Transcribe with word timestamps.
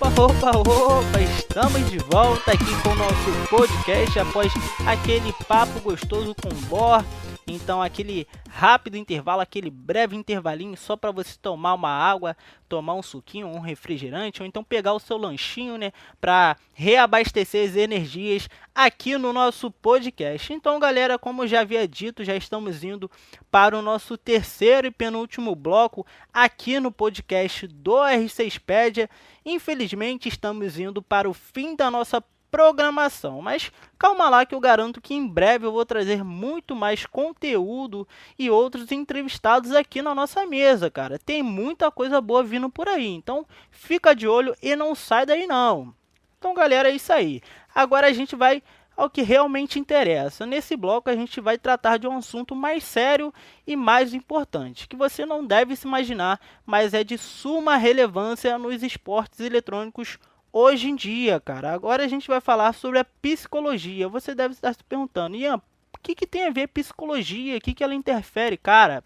Opa, 0.00 0.08
opa, 0.20 0.58
opa! 0.58 1.20
Estamos 1.20 1.88
de 1.88 1.98
volta 1.98 2.52
aqui 2.52 2.82
com 2.82 2.90
o 2.90 2.94
nosso 2.96 3.48
podcast 3.48 4.18
após 4.18 4.52
aquele 4.86 5.32
papo 5.46 5.80
gostoso 5.80 6.34
com 6.34 6.48
o 6.48 6.60
Bor. 6.66 7.04
Então, 7.46 7.82
aquele 7.82 8.26
rápido 8.48 8.96
intervalo, 8.96 9.40
aquele 9.40 9.70
breve 9.70 10.16
intervalinho 10.16 10.76
só 10.76 10.96
para 10.96 11.10
você 11.10 11.36
tomar 11.40 11.74
uma 11.74 11.90
água, 11.90 12.36
tomar 12.68 12.94
um 12.94 13.02
suquinho, 13.02 13.46
um 13.46 13.60
refrigerante, 13.60 14.40
ou 14.40 14.46
então 14.46 14.64
pegar 14.64 14.94
o 14.94 14.98
seu 14.98 15.16
lanchinho, 15.16 15.76
né, 15.76 15.92
para 16.20 16.56
reabastecer 16.72 17.68
as 17.68 17.76
energias 17.76 18.48
aqui 18.74 19.18
no 19.18 19.32
nosso 19.32 19.70
podcast. 19.70 20.52
Então, 20.52 20.80
galera, 20.80 21.18
como 21.18 21.46
já 21.46 21.60
havia 21.60 21.86
dito, 21.86 22.24
já 22.24 22.34
estamos 22.34 22.82
indo 22.82 23.10
para 23.50 23.78
o 23.78 23.82
nosso 23.82 24.16
terceiro 24.16 24.86
e 24.86 24.90
penúltimo 24.90 25.54
bloco 25.54 26.06
aqui 26.32 26.80
no 26.80 26.90
podcast 26.90 27.66
do 27.66 27.92
R6pedia. 27.92 29.08
Infelizmente, 29.44 30.28
estamos 30.28 30.78
indo 30.78 31.02
para 31.02 31.28
o 31.28 31.34
fim 31.34 31.76
da 31.76 31.90
nossa 31.90 32.24
programação. 32.54 33.42
Mas 33.42 33.72
calma 33.98 34.28
lá 34.28 34.46
que 34.46 34.54
eu 34.54 34.60
garanto 34.60 35.00
que 35.00 35.12
em 35.12 35.26
breve 35.26 35.66
eu 35.66 35.72
vou 35.72 35.84
trazer 35.84 36.22
muito 36.22 36.76
mais 36.76 37.04
conteúdo 37.04 38.06
e 38.38 38.48
outros 38.48 38.92
entrevistados 38.92 39.72
aqui 39.72 40.00
na 40.00 40.14
nossa 40.14 40.46
mesa, 40.46 40.88
cara. 40.88 41.18
Tem 41.18 41.42
muita 41.42 41.90
coisa 41.90 42.20
boa 42.20 42.44
vindo 42.44 42.70
por 42.70 42.88
aí, 42.88 43.08
então 43.08 43.44
fica 43.72 44.14
de 44.14 44.28
olho 44.28 44.54
e 44.62 44.76
não 44.76 44.94
sai 44.94 45.26
daí 45.26 45.48
não. 45.48 45.92
Então, 46.38 46.54
galera, 46.54 46.88
é 46.88 46.94
isso 46.94 47.12
aí. 47.12 47.42
Agora 47.74 48.06
a 48.06 48.12
gente 48.12 48.36
vai 48.36 48.62
ao 48.96 49.10
que 49.10 49.22
realmente 49.22 49.80
interessa. 49.80 50.46
Nesse 50.46 50.76
bloco 50.76 51.10
a 51.10 51.16
gente 51.16 51.40
vai 51.40 51.58
tratar 51.58 51.96
de 51.96 52.06
um 52.06 52.18
assunto 52.18 52.54
mais 52.54 52.84
sério 52.84 53.34
e 53.66 53.74
mais 53.74 54.14
importante, 54.14 54.86
que 54.86 54.94
você 54.94 55.26
não 55.26 55.44
deve 55.44 55.74
se 55.74 55.88
imaginar, 55.88 56.38
mas 56.64 56.94
é 56.94 57.02
de 57.02 57.18
suma 57.18 57.76
relevância 57.76 58.56
nos 58.56 58.80
esportes 58.80 59.40
eletrônicos 59.40 60.20
hoje 60.54 60.88
em 60.88 60.94
dia, 60.94 61.40
cara. 61.40 61.72
Agora 61.72 62.04
a 62.04 62.08
gente 62.08 62.28
vai 62.28 62.40
falar 62.40 62.72
sobre 62.72 63.00
a 63.00 63.04
psicologia. 63.04 64.08
Você 64.08 64.36
deve 64.36 64.54
estar 64.54 64.72
se 64.72 64.84
perguntando, 64.84 65.36
Ian, 65.36 65.56
o 65.56 65.98
que, 66.00 66.14
que 66.14 66.26
tem 66.28 66.46
a 66.46 66.50
ver 66.50 66.68
psicologia? 66.68 67.58
O 67.58 67.60
que, 67.60 67.74
que 67.74 67.82
ela 67.82 67.94
interfere? 67.94 68.56
Cara, 68.56 69.02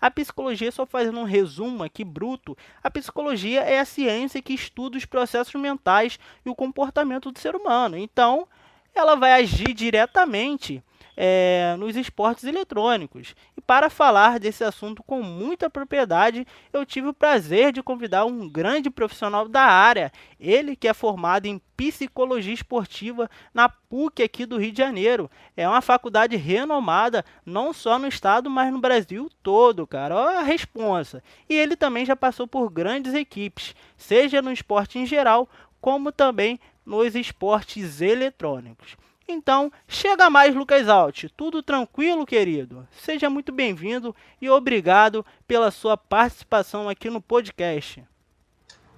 a 0.00 0.10
psicologia, 0.10 0.72
só 0.72 0.84
fazendo 0.84 1.20
um 1.20 1.24
resumo 1.24 1.84
aqui 1.84 2.02
bruto, 2.02 2.56
a 2.82 2.90
psicologia 2.90 3.60
é 3.60 3.78
a 3.78 3.84
ciência 3.84 4.42
que 4.42 4.52
estuda 4.52 4.98
os 4.98 5.04
processos 5.04 5.54
mentais 5.54 6.18
e 6.44 6.50
o 6.50 6.54
comportamento 6.54 7.30
do 7.30 7.38
ser 7.38 7.54
humano. 7.54 7.96
Então, 7.96 8.48
ela 8.92 9.14
vai 9.14 9.32
agir 9.40 9.72
diretamente 9.72 10.82
é, 11.20 11.74
nos 11.76 11.96
esportes 11.96 12.44
eletrônicos. 12.44 13.34
E 13.56 13.60
para 13.60 13.90
falar 13.90 14.38
desse 14.38 14.62
assunto 14.62 15.02
com 15.02 15.20
muita 15.20 15.68
propriedade, 15.68 16.46
eu 16.72 16.86
tive 16.86 17.08
o 17.08 17.12
prazer 17.12 17.72
de 17.72 17.82
convidar 17.82 18.24
um 18.24 18.48
grande 18.48 18.88
profissional 18.88 19.48
da 19.48 19.62
área, 19.62 20.12
ele 20.38 20.76
que 20.76 20.86
é 20.86 20.94
formado 20.94 21.46
em 21.46 21.60
psicologia 21.76 22.54
esportiva 22.54 23.28
na 23.52 23.68
PUC 23.68 24.22
aqui 24.22 24.46
do 24.46 24.58
Rio 24.58 24.70
de 24.70 24.78
Janeiro. 24.78 25.28
É 25.56 25.68
uma 25.68 25.80
faculdade 25.80 26.36
renomada, 26.36 27.24
não 27.44 27.72
só 27.72 27.98
no 27.98 28.06
estado, 28.06 28.48
mas 28.48 28.72
no 28.72 28.80
Brasil 28.80 29.28
todo, 29.42 29.88
cara. 29.88 30.14
Olha 30.14 30.38
a 30.38 30.42
responsa. 30.42 31.20
E 31.48 31.54
ele 31.54 31.74
também 31.74 32.06
já 32.06 32.14
passou 32.14 32.46
por 32.46 32.70
grandes 32.70 33.12
equipes, 33.12 33.74
seja 33.96 34.40
no 34.40 34.52
esporte 34.52 35.00
em 35.00 35.06
geral, 35.06 35.48
como 35.80 36.12
também 36.12 36.60
nos 36.86 37.16
esportes 37.16 38.00
eletrônicos. 38.00 38.96
Então, 39.30 39.70
chega 39.86 40.30
mais, 40.30 40.54
Lucas 40.54 40.88
Alt. 40.88 41.26
Tudo 41.36 41.62
tranquilo, 41.62 42.24
querido? 42.24 42.88
Seja 42.90 43.28
muito 43.28 43.52
bem-vindo 43.52 44.16
e 44.40 44.48
obrigado 44.48 45.24
pela 45.46 45.70
sua 45.70 45.98
participação 45.98 46.88
aqui 46.88 47.10
no 47.10 47.20
podcast. 47.20 48.02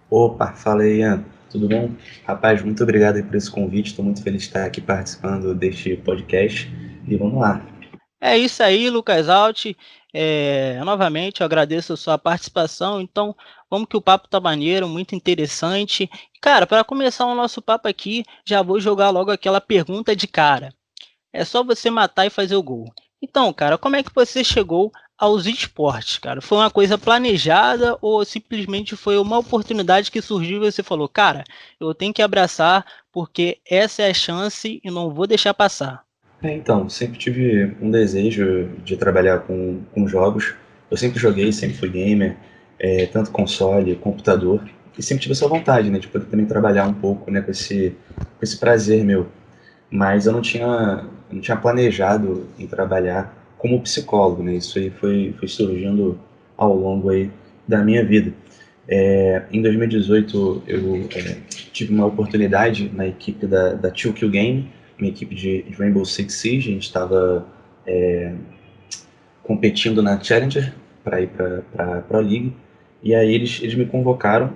Opa, 0.08 0.52
fala 0.52 0.82
aí, 0.82 1.00
Ian. 1.00 1.24
Tudo 1.50 1.68
bom? 1.68 1.90
Rapaz, 2.24 2.62
muito 2.62 2.80
obrigado 2.80 3.20
por 3.24 3.34
esse 3.34 3.50
convite. 3.50 3.88
Estou 3.88 4.04
muito 4.04 4.22
feliz 4.22 4.42
de 4.42 4.48
estar 4.48 4.64
aqui 4.64 4.80
participando 4.80 5.52
deste 5.52 5.96
podcast. 5.96 6.72
E 7.08 7.16
vamos 7.16 7.40
lá. 7.40 7.60
É 8.20 8.36
isso 8.36 8.62
aí, 8.62 8.90
Lucas 8.90 9.28
Alt. 9.28 9.74
É, 10.12 10.78
novamente, 10.84 11.40
eu 11.40 11.44
agradeço 11.46 11.92
a 11.92 11.96
sua 11.96 12.18
participação. 12.18 13.00
Então, 13.00 13.34
vamos 13.70 13.88
que 13.88 13.96
o 13.96 14.00
papo 14.02 14.28
tá 14.28 14.38
maneiro, 14.40 14.88
muito 14.88 15.14
interessante. 15.14 16.10
Cara, 16.40 16.66
para 16.66 16.84
começar 16.84 17.26
o 17.26 17.34
nosso 17.34 17.62
papo 17.62 17.88
aqui, 17.88 18.24
já 18.44 18.62
vou 18.62 18.80
jogar 18.80 19.10
logo 19.10 19.30
aquela 19.30 19.60
pergunta 19.60 20.14
de 20.14 20.26
cara. 20.26 20.74
É 21.32 21.44
só 21.44 21.64
você 21.64 21.90
matar 21.90 22.26
e 22.26 22.30
fazer 22.30 22.56
o 22.56 22.62
gol. 22.62 22.86
Então, 23.22 23.52
cara, 23.52 23.78
como 23.78 23.96
é 23.96 24.02
que 24.02 24.14
você 24.14 24.44
chegou 24.44 24.92
aos 25.18 25.46
esportes, 25.46 26.18
cara? 26.18 26.40
Foi 26.42 26.58
uma 26.58 26.70
coisa 26.70 26.98
planejada 26.98 27.98
ou 28.02 28.24
simplesmente 28.24 28.96
foi 28.96 29.18
uma 29.18 29.38
oportunidade 29.38 30.10
que 30.10 30.22
surgiu 30.22 30.58
e 30.58 30.72
você 30.72 30.82
falou, 30.82 31.08
cara, 31.08 31.44
eu 31.78 31.94
tenho 31.94 32.14
que 32.14 32.22
abraçar 32.22 32.84
porque 33.12 33.60
essa 33.66 34.02
é 34.02 34.10
a 34.10 34.14
chance 34.14 34.80
e 34.82 34.90
não 34.90 35.10
vou 35.10 35.26
deixar 35.26 35.54
passar? 35.54 36.09
É, 36.42 36.54
então, 36.54 36.88
sempre 36.88 37.18
tive 37.18 37.76
um 37.80 37.90
desejo 37.90 38.70
de 38.84 38.96
trabalhar 38.96 39.40
com, 39.40 39.80
com 39.92 40.08
jogos. 40.08 40.54
Eu 40.90 40.96
sempre 40.96 41.20
joguei, 41.20 41.52
sempre 41.52 41.76
fui 41.76 41.88
gamer, 41.88 42.36
é, 42.78 43.06
tanto 43.06 43.30
console, 43.30 43.94
computador 43.96 44.62
e 44.98 45.02
sempre 45.02 45.22
tive 45.22 45.32
essa 45.32 45.48
vontade, 45.48 45.90
né, 45.90 45.98
de 45.98 46.08
poder 46.08 46.26
também 46.26 46.46
trabalhar 46.46 46.86
um 46.86 46.92
pouco, 46.92 47.30
né, 47.30 47.40
com 47.40 47.50
esse, 47.50 47.94
com 48.18 48.42
esse 48.42 48.58
prazer 48.58 49.04
meu. 49.04 49.26
Mas 49.90 50.26
eu 50.26 50.32
não 50.32 50.40
tinha, 50.40 51.06
não 51.30 51.40
tinha 51.40 51.56
planejado 51.56 52.46
em 52.58 52.66
trabalhar 52.66 53.34
como 53.56 53.80
psicólogo, 53.80 54.42
né, 54.42 54.54
isso 54.54 54.78
aí 54.78 54.90
foi, 54.90 55.34
foi 55.38 55.48
surgindo 55.48 56.18
ao 56.56 56.74
longo 56.74 57.10
aí 57.10 57.30
da 57.66 57.84
minha 57.84 58.04
vida. 58.04 58.32
É, 58.88 59.42
em 59.52 59.62
2018 59.62 60.64
eu 60.66 61.08
é, 61.14 61.36
tive 61.72 61.94
uma 61.94 62.06
oportunidade 62.06 62.90
na 62.94 63.06
equipe 63.06 63.46
da, 63.46 63.74
da 63.74 63.90
2Q 63.90 64.28
Game, 64.28 64.70
uma 65.00 65.08
equipe 65.08 65.34
de, 65.34 65.62
de 65.62 65.74
Rainbow 65.76 66.04
Six 66.04 66.34
Siege, 66.34 66.70
a 66.70 66.72
gente 66.74 66.82
estava 66.82 67.46
é, 67.86 68.32
competindo 69.42 70.02
na 70.02 70.20
Challenger 70.20 70.72
para 71.02 71.20
ir 71.20 71.28
para 71.28 71.98
a 71.98 72.00
Pro 72.02 72.20
League, 72.20 72.52
e 73.02 73.14
aí 73.14 73.34
eles, 73.34 73.60
eles 73.62 73.74
me 73.74 73.86
convocaram 73.86 74.52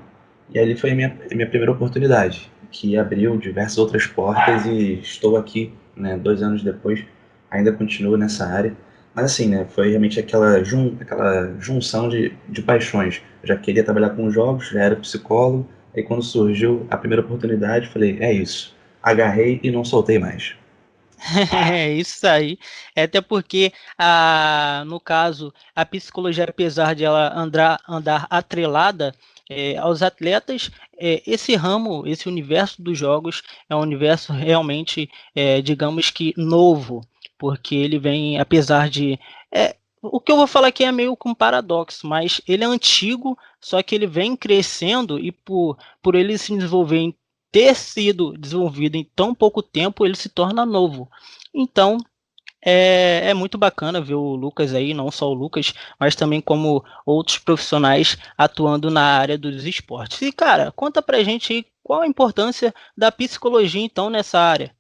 e 0.53 0.59
ali 0.59 0.77
foi 0.77 0.91
a 0.91 0.95
minha, 0.95 1.17
a 1.31 1.35
minha 1.35 1.49
primeira 1.49 1.73
oportunidade, 1.73 2.51
que 2.71 2.97
abriu 2.97 3.37
diversas 3.39 3.79
outras 3.79 4.07
portas 4.07 4.67
e 4.67 5.01
estou 5.01 5.37
aqui, 5.37 5.73
né, 5.97 6.19
dois 6.19 6.43
anos 6.43 6.63
depois, 6.63 7.03
ainda 7.51 7.73
continuo 7.73 8.17
nessa 8.17 8.47
área. 8.47 8.75
Mas 9.15 9.27
assim, 9.27 9.49
né, 9.49 9.65
foi 9.71 9.91
realmente 9.91 10.19
aquela, 10.19 10.63
jun, 10.63 10.97
aquela 11.01 11.55
junção 11.59 12.09
de, 12.09 12.33
de 12.49 12.61
paixões. 12.63 13.23
Eu 13.43 13.49
já 13.49 13.57
queria 13.57 13.85
trabalhar 13.85 14.11
com 14.11 14.31
jogos, 14.31 14.69
já 14.69 14.81
era 14.81 14.97
psicólogo, 14.97 15.67
aí 15.97 16.03
quando 16.03 16.23
surgiu 16.23 16.87
a 16.91 16.97
primeira 16.97 17.23
oportunidade, 17.23 17.89
falei, 17.89 18.19
é 18.21 18.33
isso. 18.33 18.74
Agarrei 19.05 19.61
e 19.63 19.71
não 19.71 19.85
soltei 19.85 20.19
mais. 20.19 20.55
É 21.53 21.93
isso 21.93 22.27
aí. 22.27 22.59
É 22.95 23.05
até 23.05 23.21
porque, 23.21 23.73
a, 23.99 24.85
no 24.87 25.01
caso, 25.01 25.53
a 25.75 25.85
psicologia, 25.85 26.45
apesar 26.45 26.95
de 26.95 27.05
ela 27.05 27.33
andar, 27.39 27.81
andar 27.89 28.27
atrelada 28.31 29.15
é, 29.49 29.77
aos 29.77 30.03
atletas, 30.03 30.71
é, 30.99 31.23
esse 31.27 31.55
ramo, 31.55 32.07
esse 32.07 32.29
universo 32.29 32.83
dos 32.83 32.99
jogos 32.99 33.43
é 33.69 33.77
um 33.77 33.81
universo 33.81 34.33
realmente, 34.33 35.11
é, 35.35 35.61
digamos 35.61 36.11
que 36.11 36.35
novo, 36.37 37.03
porque 37.39 37.75
ele 37.75 37.99
vem, 37.99 38.39
apesar 38.39 38.89
de. 38.89 39.19
É, 39.53 39.77
o 40.03 40.21
que 40.21 40.31
eu 40.31 40.37
vou 40.37 40.47
falar 40.47 40.69
aqui 40.69 40.85
é 40.85 40.93
meio 40.93 41.17
com 41.17 41.31
um 41.31 41.35
paradoxo, 41.35 42.07
mas 42.07 42.41
ele 42.47 42.63
é 42.63 42.67
antigo, 42.67 43.39
só 43.59 43.83
que 43.83 43.95
ele 43.95 44.07
vem 44.07 44.37
crescendo 44.37 45.19
e 45.19 45.33
por, 45.33 45.79
por 46.03 46.15
ele 46.15 46.37
se 46.37 46.55
desenvolver 46.55 46.99
em 46.99 47.17
ter 47.55 47.77
sido 47.77 48.37
desenvolvido 48.37 48.97
em 48.97 49.09
tão 49.15 49.33
pouco 49.33 49.63
tempo, 49.63 50.05
ele 50.05 50.17
se 50.17 50.29
torna 50.29 50.67
novo. 50.67 51.09
Então, 51.55 51.99
é, 52.61 53.31
é, 53.31 53.33
muito 53.33 53.57
bacana 53.57 54.01
ver 54.01 54.15
o 54.15 54.35
Lucas 54.35 54.75
aí, 54.75 54.93
não 54.93 55.09
só 55.09 55.31
o 55.31 55.35
Lucas, 55.35 55.73
mas 56.01 56.17
também 56.17 56.41
como 56.41 56.85
outros 57.07 57.39
profissionais 57.39 58.19
atuando 58.37 58.91
na 58.91 59.05
área 59.05 59.39
dos 59.39 59.65
esportes. 59.67 60.21
E, 60.21 60.33
cara, 60.33 60.73
conta 60.73 61.01
pra 61.01 61.23
gente 61.23 61.53
aí 61.53 61.65
qual 61.81 62.03
a 62.03 62.09
importância 62.09 62.75
da 62.99 63.13
psicologia, 63.13 63.85
então, 63.85 64.11
nessa 64.11 64.41
área. 64.41 64.73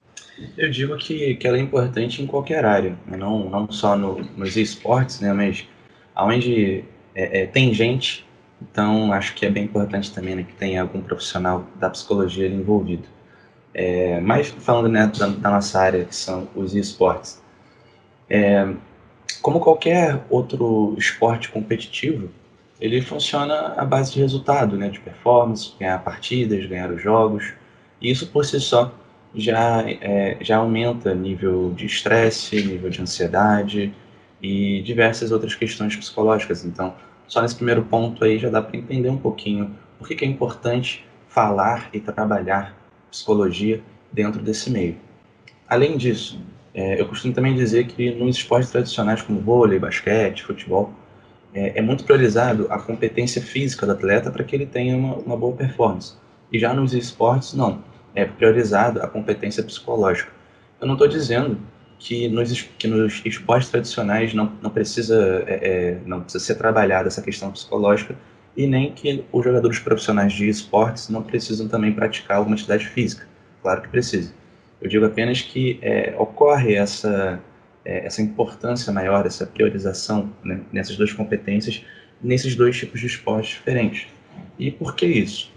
Eu 0.59 0.69
digo 0.69 0.97
que, 0.97 1.37
que 1.37 1.47
ela 1.47 1.57
é 1.57 1.61
importante 1.61 2.21
em 2.21 2.27
qualquer 2.27 2.65
área, 2.65 2.99
não, 3.07 3.49
não 3.49 3.71
só 3.71 3.97
no, 3.97 4.17
nos 4.37 4.57
esportes, 4.57 5.21
né, 5.21 5.33
mas 5.33 5.65
onde 6.17 6.83
é, 7.15 7.43
é, 7.43 7.47
tem 7.47 7.73
gente, 7.73 8.27
então 8.71 9.13
acho 9.13 9.35
que 9.35 9.45
é 9.47 9.51
bem 9.51 9.65
importante 9.65 10.13
também 10.13 10.35
né, 10.35 10.43
que 10.43 10.55
tenha 10.55 10.83
algum 10.83 11.01
profissional 11.01 11.65
da 11.77 11.91
psicologia 11.91 12.47
envolvido. 12.49 13.05
É, 13.73 14.21
mas 14.21 14.49
falando 14.49 14.89
né, 14.89 15.11
da, 15.19 15.27
da 15.27 15.51
nossa 15.51 15.81
área, 15.81 16.05
que 16.05 16.15
são 16.15 16.49
os 16.55 16.75
esportes, 16.75 17.43
é, 18.31 18.73
como 19.43 19.61
qualquer 19.61 20.25
outro 20.31 20.95
esporte 20.97 21.49
competitivo, 21.51 22.31
ele 22.81 23.01
funciona 23.01 23.75
à 23.77 23.85
base 23.85 24.13
de 24.13 24.21
resultado, 24.21 24.77
né, 24.77 24.89
de 24.89 25.01
performance, 25.01 25.73
ganhar 25.79 25.99
partidas, 26.03 26.65
ganhar 26.67 26.91
os 26.91 27.03
jogos. 27.03 27.53
E 28.01 28.11
isso 28.11 28.27
por 28.29 28.45
si 28.45 28.61
só 28.61 28.93
já, 29.35 29.85
é, 29.89 30.39
já 30.41 30.59
aumenta 30.59 31.15
nível 31.15 31.73
de 31.75 31.87
estresse, 31.87 32.57
nível 32.63 32.91
de 32.91 33.03
ansiedade 33.03 33.93
e 34.41 34.83
diversas 34.83 35.33
outras 35.33 35.55
questões 35.55 35.97
psicológicas. 35.97 36.65
Então, 36.65 36.95
só 37.27 37.43
nesse 37.43 37.57
primeiro 37.57 37.83
ponto 37.83 38.25
aí 38.25 38.39
já 38.39 38.49
dá 38.49 38.61
para 38.63 38.77
entender 38.77 39.09
um 39.09 39.17
pouquinho 39.17 39.75
por 39.99 40.09
que, 40.09 40.25
é 40.25 40.29
importante 40.29 41.05
falar 41.29 41.89
e 41.93 42.01
trabalhar 42.01 42.77
psicologia 43.11 43.83
dentro 44.13 44.43
desse 44.43 44.71
meio. 44.71 44.97
Além 45.69 45.97
disso, 45.97 46.41
é, 46.75 47.01
eu 47.01 47.07
costumo 47.09 47.33
também 47.33 47.55
dizer 47.55 47.87
que 47.87 48.11
nos 48.15 48.37
esportes 48.37 48.71
tradicionais 48.71 49.23
como 49.23 49.41
vôlei, 49.41 49.79
basquete, 49.79 50.43
futebol, 50.43 50.93
é, 51.55 51.79
é 51.79 51.83
muito 51.83 52.05
priorizado 52.05 52.67
a 52.71 52.79
competência 52.79 53.41
física 53.41 53.87
do 53.87 53.93
atleta 53.93 54.31
para 54.31 54.45
que 54.45 54.55
ele 54.55 54.67
tenha 54.67 54.97
uma, 54.97 55.15
uma 55.15 55.37
boa 55.37 55.57
performance. 55.57 56.15
E 56.53 56.59
já 56.59 56.75
nos 56.75 56.93
esportes, 56.93 57.55
não. 57.55 57.83
É 58.15 58.25
priorizado 58.25 59.03
a 59.03 59.09
competência 59.09 59.63
psicológica. 59.63 60.31
Eu 60.81 60.87
não 60.87 60.95
estou 60.95 61.09
dizendo 61.09 61.59
que 61.99 62.29
nos, 62.29 62.63
que 62.63 62.87
nos 62.87 63.23
esportes 63.25 63.71
tradicionais 63.71 64.35
não, 64.35 64.53
não, 64.63 64.71
precisa, 64.71 65.45
é, 65.47 65.55
é, 65.63 65.99
não 66.05 66.21
precisa 66.21 66.45
ser 66.45 66.55
trabalhada 66.57 67.09
essa 67.09 67.23
questão 67.23 67.51
psicológica 67.51 68.17
e 68.57 68.67
nem 68.67 68.93
que 68.93 69.25
os 69.33 69.45
jogadores 69.45 69.79
profissionais 69.79 70.33
de 70.33 70.49
esportes 70.49 71.09
não 71.09 71.23
precisam 71.23 71.67
também 71.69 71.93
praticar 71.93 72.39
alguma 72.39 72.55
atividade 72.55 72.87
física. 72.87 73.27
Claro 73.63 73.83
que 73.83 73.89
precisa. 73.89 74.33
Eu 74.81 74.89
digo 74.89 75.05
apenas 75.05 75.41
que 75.41 75.79
é, 75.83 76.15
ocorre 76.19 76.75
essa, 76.75 77.41
é, 77.85 78.07
essa 78.07 78.23
importância 78.23 78.93
maior, 78.93 79.27
essa 79.27 79.47
priorização 79.47 80.31
né, 80.45 80.61
nessas 80.73 80.97
duas 80.97 81.13
competências, 81.13 81.83
nesses 82.23 82.55
dois 82.55 82.77
tipos 82.77 83.01
de 83.01 83.07
esportes 83.07 83.51
diferentes. 83.51 84.07
E 84.59 84.71
por 84.71 84.95
que 84.95 85.07
isso? 85.07 85.51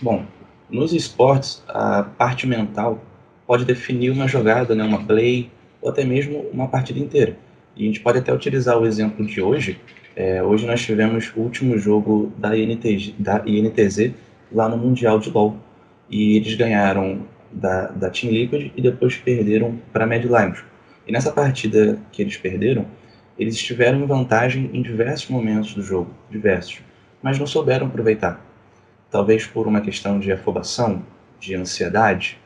Bom, 0.00 0.24
nos 0.70 0.92
esportes, 0.92 1.62
a 1.68 2.02
parte 2.02 2.46
mental 2.46 3.02
pode 3.46 3.64
definir 3.64 4.10
uma 4.10 4.26
jogada, 4.26 4.74
né, 4.74 4.84
uma 4.84 5.04
play, 5.04 5.50
ou 5.80 5.90
até 5.90 6.04
mesmo 6.04 6.46
uma 6.52 6.68
partida 6.68 6.98
inteira. 6.98 7.36
E 7.76 7.84
a 7.84 7.86
gente 7.86 8.00
pode 8.00 8.18
até 8.18 8.32
utilizar 8.32 8.78
o 8.78 8.86
exemplo 8.86 9.26
de 9.26 9.40
hoje. 9.40 9.78
É, 10.16 10.42
hoje 10.42 10.66
nós 10.66 10.80
tivemos 10.80 11.32
o 11.36 11.40
último 11.40 11.76
jogo 11.78 12.32
da, 12.38 12.50
da 13.18 13.42
INTZ 13.46 14.12
lá 14.52 14.68
no 14.68 14.76
Mundial 14.76 15.18
de 15.18 15.30
LoL. 15.30 15.56
E 16.08 16.36
eles 16.36 16.54
ganharam 16.54 17.22
da, 17.50 17.88
da 17.88 18.10
Team 18.10 18.32
Liquid 18.32 18.72
e 18.76 18.80
depois 18.80 19.16
perderam 19.16 19.78
para 19.92 20.04
a 20.04 20.06
Mad 20.06 20.24
Lions. 20.24 20.64
E 21.06 21.12
nessa 21.12 21.32
partida 21.32 21.98
que 22.12 22.22
eles 22.22 22.36
perderam, 22.36 22.86
eles 23.38 23.54
estiveram 23.54 24.00
em 24.00 24.06
vantagem 24.06 24.70
em 24.72 24.80
diversos 24.80 25.28
momentos 25.28 25.74
do 25.74 25.82
jogo, 25.82 26.10
diversos, 26.30 26.80
mas 27.22 27.38
não 27.38 27.46
souberam 27.46 27.88
aproveitar. 27.88 28.40
Talvez 29.10 29.46
por 29.46 29.66
uma 29.66 29.80
questão 29.80 30.18
de 30.18 30.32
afobação, 30.32 31.02
de 31.40 31.54
ansiedade 31.54 32.38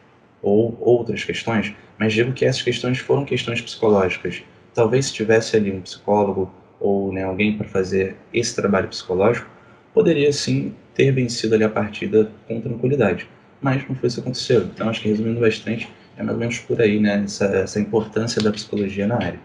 ou 0.43 0.77
outras 0.81 1.25
questões, 1.25 1.75
mas 1.99 2.13
digo 2.13 2.33
que 2.33 2.45
essas 2.45 2.63
questões 2.63 2.99
foram 2.99 3.25
questões 3.25 3.61
psicológicas. 3.61 4.43
Talvez 4.75 5.07
se 5.07 5.15
tivesse 5.15 5.57
ali 5.57 5.73
um 5.73 5.81
psicólogo 5.81 6.53
ou 6.79 7.13
né, 7.13 7.25
alguém 7.25 7.57
para 7.57 7.67
fazer 7.67 8.17
esse 8.33 8.55
trabalho 8.55 8.89
psicológico, 8.89 9.49
poderia 9.93 10.33
sim 10.33 10.75
ter 10.95 11.11
vencido 11.11 11.55
ali 11.55 11.65
a 11.65 11.69
partida 11.69 12.31
com 12.47 12.61
tranquilidade 12.61 13.27
mas 13.61 13.87
não 13.89 13.95
foi 13.95 14.07
isso 14.07 14.17
que 14.17 14.21
aconteceu. 14.21 14.63
Então, 14.63 14.89
acho 14.89 15.01
que 15.01 15.09
resumindo 15.09 15.41
bastante, 15.41 15.89
é 16.17 16.23
mais 16.23 16.35
ou 16.35 16.41
menos 16.41 16.59
por 16.59 16.81
aí, 16.81 17.01
né, 17.01 17.23
essa, 17.25 17.45
essa 17.47 17.81
importância 17.81 18.43
da 18.43 18.51
psicologia 18.51 19.07
na 19.07 19.17
área. 19.17 19.41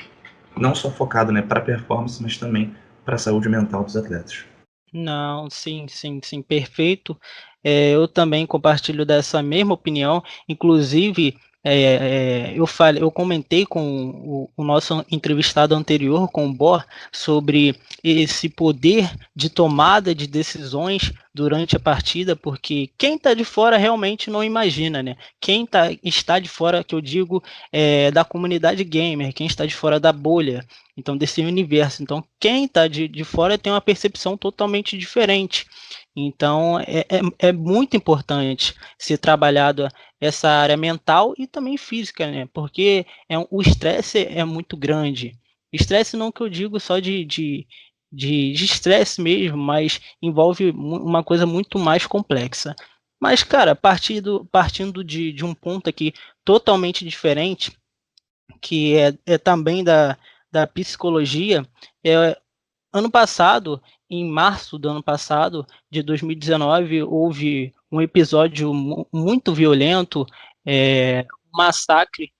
Não 0.55 0.75
só 0.75 0.91
focado 0.91 1.31
né, 1.31 1.41
para 1.41 1.61
performance, 1.61 2.21
mas 2.21 2.37
também 2.37 2.73
para 3.03 3.15
a 3.15 3.17
saúde 3.17 3.49
mental 3.49 3.83
dos 3.83 3.97
atletas. 3.97 4.45
Não, 4.93 5.49
sim, 5.49 5.87
sim, 5.87 6.19
sim, 6.23 6.41
perfeito. 6.41 7.19
É, 7.63 7.91
eu 7.91 8.07
também 8.07 8.45
compartilho 8.45 9.05
dessa 9.05 9.41
mesma 9.41 9.73
opinião. 9.73 10.21
Inclusive, 10.47 11.35
é, 11.63 11.81
é, 11.81 12.53
eu, 12.55 12.67
falei, 12.67 13.01
eu 13.01 13.09
comentei 13.09 13.65
com 13.65 14.09
o, 14.09 14.49
o, 14.57 14.63
nosso 14.65 15.05
entrevistado 15.09 15.73
anterior, 15.73 16.29
com 16.29 16.45
o 16.47 16.53
Bor, 16.53 16.85
sobre 17.11 17.75
esse 18.03 18.49
poder 18.49 19.09
de 19.33 19.49
tomada 19.49 20.13
de 20.13 20.27
decisões 20.27 21.13
durante 21.33 21.75
a 21.77 21.79
partida, 21.79 22.35
porque 22.35 22.89
quem 22.97 23.15
está 23.15 23.33
de 23.33 23.45
fora 23.45 23.77
realmente 23.77 24.29
não 24.29 24.43
imagina, 24.43 25.01
né? 25.01 25.15
Quem 25.39 25.65
tá, 25.65 25.89
está 26.03 26.37
de 26.37 26.49
fora, 26.49 26.83
que 26.83 26.93
eu 26.93 26.99
digo, 26.99 27.41
é, 27.71 28.11
da 28.11 28.25
comunidade 28.25 28.83
gamer, 28.83 29.33
quem 29.33 29.47
está 29.47 29.65
de 29.65 29.73
fora 29.73 29.99
da 29.99 30.11
bolha, 30.11 30.65
então 30.97 31.17
desse 31.17 31.41
universo. 31.41 32.03
Então, 32.03 32.23
quem 32.39 32.65
está 32.65 32.87
de, 32.87 33.07
de 33.07 33.23
fora 33.23 33.57
tem 33.57 33.71
uma 33.71 33.81
percepção 33.81 34.37
totalmente 34.37 34.97
diferente. 34.97 35.65
Então, 36.15 36.79
é, 36.79 37.05
é, 37.09 37.47
é, 37.47 37.51
muito 37.51 37.97
importante 37.97 38.75
ser 38.99 39.17
trabalhado 39.17 39.87
essa 40.21 40.47
área 40.49 40.77
mental 40.77 41.33
e 41.37 41.47
também 41.47 41.75
física, 41.75 42.29
né? 42.29 42.47
Porque 42.53 43.05
é, 43.27 43.37
o 43.49 43.61
estresse 43.61 44.19
é 44.19 44.45
muito 44.45 44.77
grande. 44.77 45.37
Estresse 45.71 46.15
não 46.15 46.31
que 46.31 46.41
eu 46.41 46.49
digo 46.49 46.79
só 46.79 46.99
de, 46.99 47.25
de, 47.25 47.67
de 48.11 48.53
estresse 48.53 49.19
mesmo, 49.21 49.57
mas 49.57 49.99
envolve 50.21 50.69
uma 50.69 51.23
coisa 51.23 51.47
muito 51.47 51.79
mais 51.79 52.05
complexa. 52.05 52.75
Mas, 53.19 53.41
cara, 53.41 53.75
partindo, 53.75 54.45
partindo 54.51 55.03
de, 55.03 55.31
de 55.33 55.43
um 55.43 55.55
ponto 55.55 55.89
aqui 55.89 56.13
totalmente 56.45 57.03
diferente, 57.05 57.75
que 58.61 58.95
é, 58.95 59.17
é 59.25 59.37
também 59.37 59.83
da, 59.83 60.17
da 60.51 60.67
psicologia, 60.67 61.65
é, 62.05 62.37
ano 62.93 63.09
passado 63.09 63.81
em 64.13 64.29
março 64.29 64.77
do 64.77 64.89
ano 64.89 65.01
passado, 65.01 65.65
de 65.89 66.03
2019, 66.03 67.03
houve 67.03 67.73
um 67.91 67.99
episódio 68.01 68.71
muito 69.11 69.53
violento, 69.53 70.25
é, 70.65 71.25
um 71.53 71.57
massacre 71.57 72.31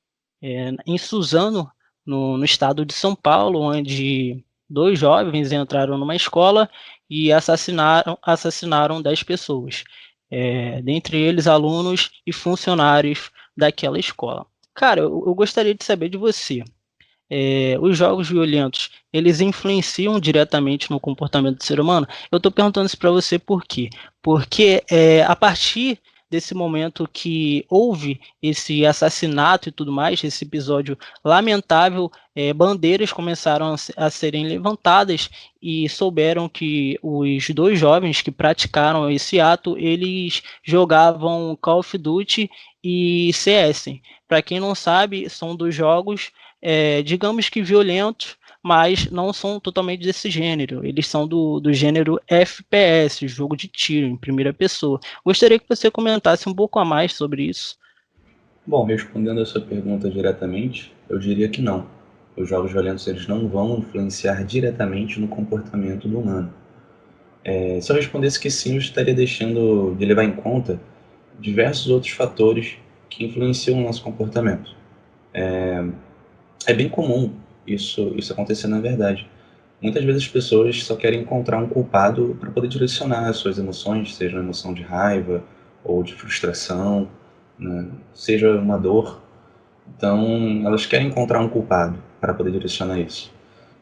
é, 0.42 0.72
em 0.86 0.98
Suzano, 0.98 1.70
no, 2.06 2.38
no, 2.38 2.46
estado 2.46 2.86
de 2.86 2.94
São 2.94 3.16
Paulo, 3.16 3.62
onde 3.62 4.44
dois 4.70 5.00
jovens 5.00 5.52
entraram 5.52 5.98
numa 5.98 6.16
escola 6.16 6.70
e 7.10 7.32
assassinaram, 7.32 8.18
assassinaram 8.22 9.02
dez 9.02 9.24
pessoas, 9.24 9.84
é, 10.30 10.82
dentre 10.82 11.18
eles 11.20 11.48
alunos 11.48 12.12
e 12.26 12.34
funcionários 12.34 13.32
daquela 13.56 13.98
escola. 13.98 14.46
Cara, 14.76 15.02
eu, 15.02 15.24
eu 15.26 15.34
gostaria 15.34 15.74
de 15.74 15.84
saber 15.84 16.10
de 16.10 16.18
você 16.18 16.64
é, 17.36 17.78
os 17.82 17.98
jogos 17.98 18.30
violentos 18.30 18.92
eles 19.12 19.42
influenciam 19.42 20.20
diretamente 20.20 20.92
no 20.92 21.00
comportamento 21.00 21.58
do 21.58 21.64
ser 21.64 21.80
humano? 21.80 22.08
Eu 22.32 22.38
estou 22.38 22.52
perguntando 22.52 22.86
isso 22.86 22.98
para 22.98 23.10
você 23.10 23.40
por 23.40 23.66
quê? 23.66 23.90
Porque 24.22 24.84
é, 24.90 25.24
a 25.24 25.36
partir 25.36 26.00
desse 26.30 26.56
momento 26.56 27.08
que 27.12 27.64
houve 27.70 28.20
esse 28.42 28.86
assassinato 28.88 29.70
e 29.70 29.72
tudo 29.72 29.92
mais, 29.92 30.24
esse 30.24 30.44
episódio 30.44 30.98
lamentável, 31.24 32.12
é, 32.36 32.52
bandeiras 32.52 33.14
começaram 33.14 33.74
a, 33.74 34.06
a, 34.06 34.10
serem 34.10 34.48
levantadas 34.48 35.30
e 35.62 35.88
souberam 35.90 36.50
que 36.50 36.98
os 37.04 37.48
dois 37.52 37.78
jovens 37.78 38.22
que 38.22 38.32
praticaram 38.32 39.12
esse 39.12 39.40
ato, 39.40 39.78
eles 39.78 40.42
jogavam 40.64 41.58
Call 41.62 41.80
of 41.80 41.98
Duty 42.00 42.50
e 42.84 43.32
CS. 43.32 43.86
Para 44.28 44.42
quem 44.42 44.60
não 44.60 44.74
sabe, 44.74 45.30
são 45.30 45.56
dos 45.56 45.76
jogos 45.76 46.32
é, 46.66 47.02
digamos 47.02 47.50
que 47.50 47.62
violentos, 47.62 48.38
mas 48.64 49.12
não 49.12 49.34
são 49.34 49.60
totalmente 49.60 50.02
desse 50.02 50.30
gênero. 50.30 50.86
Eles 50.86 51.06
são 51.08 51.28
do, 51.28 51.60
do 51.60 51.74
gênero 51.74 52.22
FPS, 52.26 53.28
jogo 53.28 53.58
de 53.58 53.68
tiro 53.68 54.08
em 54.08 54.16
primeira 54.16 54.54
pessoa. 54.54 54.98
Gostaria 55.26 55.60
que 55.60 55.68
você 55.68 55.92
comentasse 55.92 56.48
um 56.48 56.54
pouco 56.54 56.80
a 56.80 56.86
mais 56.86 57.14
sobre 57.14 57.44
isso. 57.44 57.78
Bom, 58.66 58.86
respondendo 58.86 59.42
a 59.42 59.46
sua 59.46 59.60
pergunta 59.60 60.10
diretamente, 60.10 60.94
eu 61.10 61.20
diria 61.20 61.50
que 61.50 61.62
não. 61.62 61.86
Os 62.38 62.48
jogos 62.48 62.72
violentos 62.72 63.06
eles 63.08 63.28
não 63.28 63.46
vão 63.50 63.80
influenciar 63.80 64.46
diretamente 64.46 65.20
no 65.20 65.28
comportamento 65.28 66.08
do 66.08 66.20
humano. 66.20 66.54
É, 67.44 67.82
se 67.82 67.92
eu 67.92 67.98
respondesse 67.98 68.40
que 68.40 68.50
sim, 68.50 68.76
eu 68.76 68.80
estaria 68.80 69.14
deixando 69.14 69.94
de 70.00 70.06
levar 70.06 70.24
em 70.24 70.32
conta 70.32 70.80
diversos 71.38 71.90
outros 71.90 72.14
fatores 72.14 72.78
que 73.10 73.26
influenciam 73.26 73.80
o 73.80 73.84
nosso 73.84 74.02
comportamento. 74.02 74.74
É, 75.34 75.84
é 76.68 76.74
bem 76.74 76.90
comum 76.90 77.32
isso, 77.66 78.14
isso 78.18 78.34
acontecer 78.34 78.68
na 78.68 78.80
verdade. 78.80 79.28
Muitas 79.82 80.04
vezes 80.04 80.24
as 80.24 80.28
pessoas 80.30 80.84
só 80.84 80.96
querem 80.96 81.22
encontrar 81.22 81.58
um 81.58 81.68
culpado 81.68 82.38
para 82.40 82.50
poder 82.52 82.68
direcionar 82.68 83.28
as 83.28 83.38
suas 83.38 83.58
emoções, 83.58 84.16
seja 84.16 84.38
uma 84.38 84.44
emoção 84.44 84.74
de 84.74 84.82
raiva 84.82 85.44
ou 85.84 86.02
de 86.04 86.14
frustração, 86.14 87.10
né? 87.60 87.88
seja 88.14 88.52
uma 88.58 88.78
dor. 88.78 89.22
Então, 89.96 90.62
elas 90.66 90.86
querem 90.86 91.08
encontrar 91.08 91.42
um 91.42 91.50
culpado 91.50 91.98
para 92.22 92.34
poder 92.34 92.52
direcionar 92.52 92.98
isso. 93.00 93.34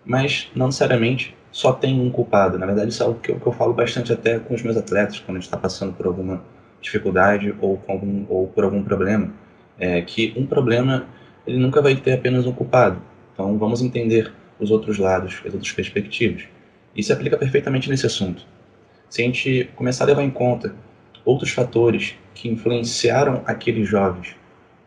Mas, 0.04 0.50
não 0.56 0.68
necessariamente, 0.68 1.36
só 1.52 1.72
tem 1.72 2.02
um 2.02 2.10
culpado. 2.10 2.58
Na 2.58 2.66
verdade, 2.66 2.90
isso 2.90 3.04
é 3.04 3.06
algo 3.06 3.20
que 3.20 3.32
eu, 3.32 3.40
que 3.40 3.46
eu 3.46 3.52
falo 3.52 3.74
bastante 3.74 4.12
até 4.12 4.40
com 4.40 4.56
os 4.56 4.64
meus 4.64 4.78
atletas, 4.78 5.20
quando 5.20 5.38
a 5.38 5.40
gente 5.40 5.48
está 5.48 5.58
passando 5.58 5.94
por 5.94 6.08
alguma 6.08 6.42
dificuldade 6.82 7.54
ou, 7.62 7.80
algum, 7.88 8.26
ou 8.28 8.48
por 8.48 8.64
algum 8.64 8.82
problema. 8.82 9.32
É 9.78 10.02
que 10.02 10.34
um 10.36 10.48
problema 10.48 11.06
ele 11.46 11.58
nunca 11.58 11.82
vai 11.82 11.96
ter 11.96 12.14
apenas 12.14 12.46
um 12.46 12.52
culpado. 12.52 13.02
Então 13.34 13.58
vamos 13.58 13.82
entender 13.82 14.32
os 14.60 14.72
outros 14.72 14.98
lados, 14.98 15.42
as 15.46 15.54
outras 15.54 15.72
perspectivas. 15.72 16.44
Isso 16.96 17.08
se 17.08 17.14
aplica 17.14 17.38
perfeitamente 17.38 17.90
nesse 17.90 18.06
assunto. 18.06 18.46
Se 19.10 19.22
a 19.22 19.26
gente 19.26 19.70
começar 19.76 20.04
a 20.04 20.08
levar 20.08 20.24
em 20.24 20.30
conta 20.30 20.76
outros 21.26 21.52
fatores 21.52 22.16
que 22.34 22.50
influenciaram 22.50 23.42
aqueles 23.46 23.88
jovens 23.88 24.36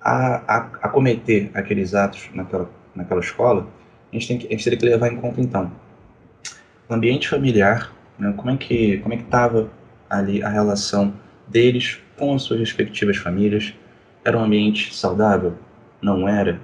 a, 0.01 0.37
a, 0.47 0.59
a 0.83 0.89
cometer 0.89 1.51
aqueles 1.55 1.95
atos 1.95 2.29
naquela, 2.35 2.71
naquela 2.95 3.21
escola, 3.21 3.67
a 4.13 4.15
gente, 4.15 4.29
tem 4.29 4.39
que, 4.39 4.47
a 4.47 4.51
gente 4.51 4.65
teria 4.65 4.79
que 4.79 4.85
levar 4.85 5.13
em 5.13 5.17
conta 5.17 5.41
então 5.41 5.73
o 6.89 6.95
ambiente 6.95 7.29
familiar, 7.29 7.93
né, 8.19 8.33
como 8.37 8.51
é 8.51 8.57
que 8.57 8.99
como 8.99 9.15
é 9.15 9.17
que 9.17 9.25
estava 9.25 9.71
ali 10.09 10.43
a 10.43 10.49
relação 10.49 11.15
deles 11.49 11.99
com 12.17 12.35
as 12.35 12.43
suas 12.43 12.61
respectivas 12.61 13.17
famílias. 13.17 13.75
Era 14.25 14.39
um 14.39 14.45
ambiente 14.45 14.95
saudável? 14.95 15.55
Não 16.05 16.29
era? 16.29 16.61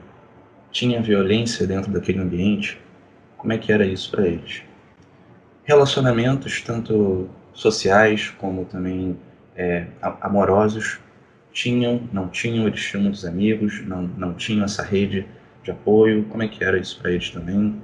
Tinha 0.71 1.01
violência 1.01 1.67
dentro 1.67 1.91
daquele 1.91 2.19
ambiente? 2.19 2.79
Como 3.39 3.55
é 3.55 3.57
que 3.57 3.73
era 3.73 3.87
isso 3.87 4.11
para 4.11 4.27
eles? 4.27 4.63
Relacionamentos, 5.65 6.61
tanto 6.61 7.27
sociais 7.55 8.29
como 8.37 8.67
também 8.67 9.17
é, 9.57 9.87
amorosos, 10.21 11.01
tinham, 11.51 12.07
não 12.13 12.29
tinham, 12.29 12.67
eles 12.67 12.85
tinham 12.85 13.03
muitos 13.03 13.25
amigos, 13.25 13.83
não, 13.87 14.03
não 14.03 14.35
tinham 14.35 14.63
essa 14.63 14.83
rede 14.83 15.27
de 15.65 15.71
apoio, 15.71 16.25
como 16.25 16.43
é 16.43 16.49
que 16.49 16.63
era 16.63 16.79
isso 16.79 17.01
para 17.01 17.11
eles 17.11 17.31
também? 17.31 17.81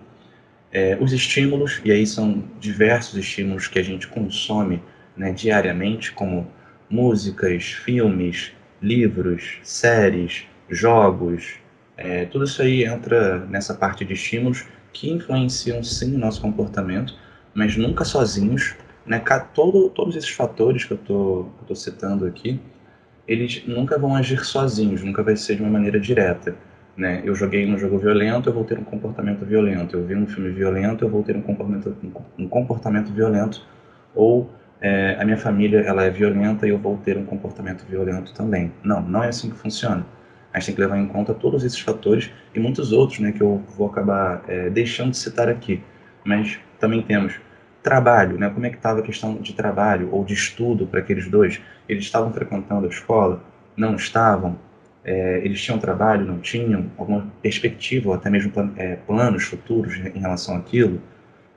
É, 0.71 0.99
os 1.01 1.11
estímulos, 1.11 1.81
e 1.83 1.91
aí 1.91 2.07
são 2.07 2.45
diversos 2.61 3.19
estímulos 3.19 3.67
que 3.67 3.79
a 3.79 3.83
gente 3.83 4.07
consome 4.09 4.83
né, 5.17 5.33
diariamente, 5.33 6.13
como 6.13 6.47
músicas, 6.91 7.65
filmes, 7.65 8.53
livros, 8.83 9.59
séries, 9.63 10.47
jogos, 10.69 11.59
é, 11.97 12.27
tudo 12.27 12.45
isso 12.45 12.61
aí 12.61 12.85
entra 12.85 13.39
nessa 13.47 13.75
parte 13.75 14.05
de 14.05 14.13
estímulos 14.13 14.65
que 14.93 15.11
influenciam 15.11 15.83
sim 15.83 16.15
o 16.15 16.19
nosso 16.19 16.41
comportamento, 16.41 17.15
mas 17.55 17.77
nunca 17.77 18.05
sozinhos. 18.05 18.75
Né? 19.07 19.23
Todo, 19.55 19.89
todos 19.91 20.17
esses 20.17 20.31
fatores 20.31 20.85
que 20.85 20.93
eu 20.93 20.97
estou 20.97 21.75
citando 21.75 22.27
aqui, 22.27 22.61
eles 23.27 23.65
nunca 23.67 23.99
vão 23.99 24.15
agir 24.15 24.45
sozinhos, 24.45 25.03
nunca 25.03 25.23
vai 25.23 25.37
ser 25.37 25.57
de 25.57 25.63
uma 25.63 25.71
maneira 25.71 25.99
direta. 25.99 26.55
Né? 26.97 27.23
Eu 27.25 27.35
joguei 27.35 27.71
um 27.71 27.79
jogo 27.79 27.99
violento, 27.99 28.49
eu 28.49 28.53
vou 28.53 28.65
ter 28.65 28.79
um 28.79 28.85
comportamento 28.85 29.45
violento. 29.45 29.97
Eu 29.97 30.05
vi 30.05 30.15
um 30.15 30.27
filme 30.27 30.51
violento, 30.51 31.05
eu 31.05 31.09
vou 31.09 31.23
ter 31.23 31.37
um 31.37 31.43
comportamento, 31.43 31.97
um 32.39 32.49
comportamento 32.49 33.13
violento. 33.13 33.63
Ou 34.15 34.51
é, 34.81 35.17
a 35.21 35.25
minha 35.25 35.37
família 35.37 35.81
ela 35.81 36.05
é 36.05 36.11
violenta 36.11 36.67
e 36.67 36.71
eu 36.71 36.79
vou 36.79 36.97
ter 36.99 37.19
um 37.19 37.25
comportamento 37.25 37.85
violento 37.85 38.33
também. 38.33 38.73
Não, 38.83 39.03
não 39.03 39.23
é 39.23 39.29
assim 39.29 39.51
que 39.51 39.57
funciona. 39.57 40.07
A 40.57 40.59
gente 40.59 40.69
tem 40.69 40.75
que 40.77 40.81
levar 40.81 40.99
em 40.99 41.07
conta 41.07 41.35
todos 41.35 41.63
esses 41.65 41.79
fatores 41.79 42.31
e 42.55 42.59
muitos 42.59 42.91
outros, 42.91 43.19
né, 43.19 43.31
que 43.31 43.43
eu 43.43 43.63
vou 43.77 43.89
acabar 43.89 44.43
é, 44.49 44.71
deixando 44.71 45.11
de 45.11 45.19
citar 45.19 45.51
aqui. 45.51 45.83
Mas 46.25 46.59
também 46.81 47.03
temos 47.03 47.35
trabalho, 47.83 48.39
né? 48.39 48.49
Como 48.49 48.65
é 48.65 48.71
que 48.71 48.77
estava 48.77 49.01
a 49.01 49.03
questão 49.03 49.35
de 49.35 49.53
trabalho 49.53 50.09
ou 50.11 50.25
de 50.25 50.33
estudo 50.33 50.87
para 50.87 51.01
aqueles 51.01 51.29
dois? 51.29 51.61
Eles 51.87 52.05
estavam 52.05 52.33
frequentando 52.33 52.87
a 52.87 52.89
escola? 52.89 53.45
Não 53.77 53.97
estavam? 53.97 54.59
É, 55.05 55.43
eles 55.45 55.61
tinham 55.63 55.79
trabalho? 55.79 56.25
Não 56.25 56.39
tinham? 56.39 56.91
Alguma 56.97 57.31
perspectiva 57.43 58.09
ou 58.09 58.15
até 58.15 58.31
mesmo 58.31 58.51
é, 58.79 58.97
planos 58.97 59.45
futuros 59.45 59.99
em 59.99 60.19
relação 60.19 60.57
àquilo? 60.57 61.03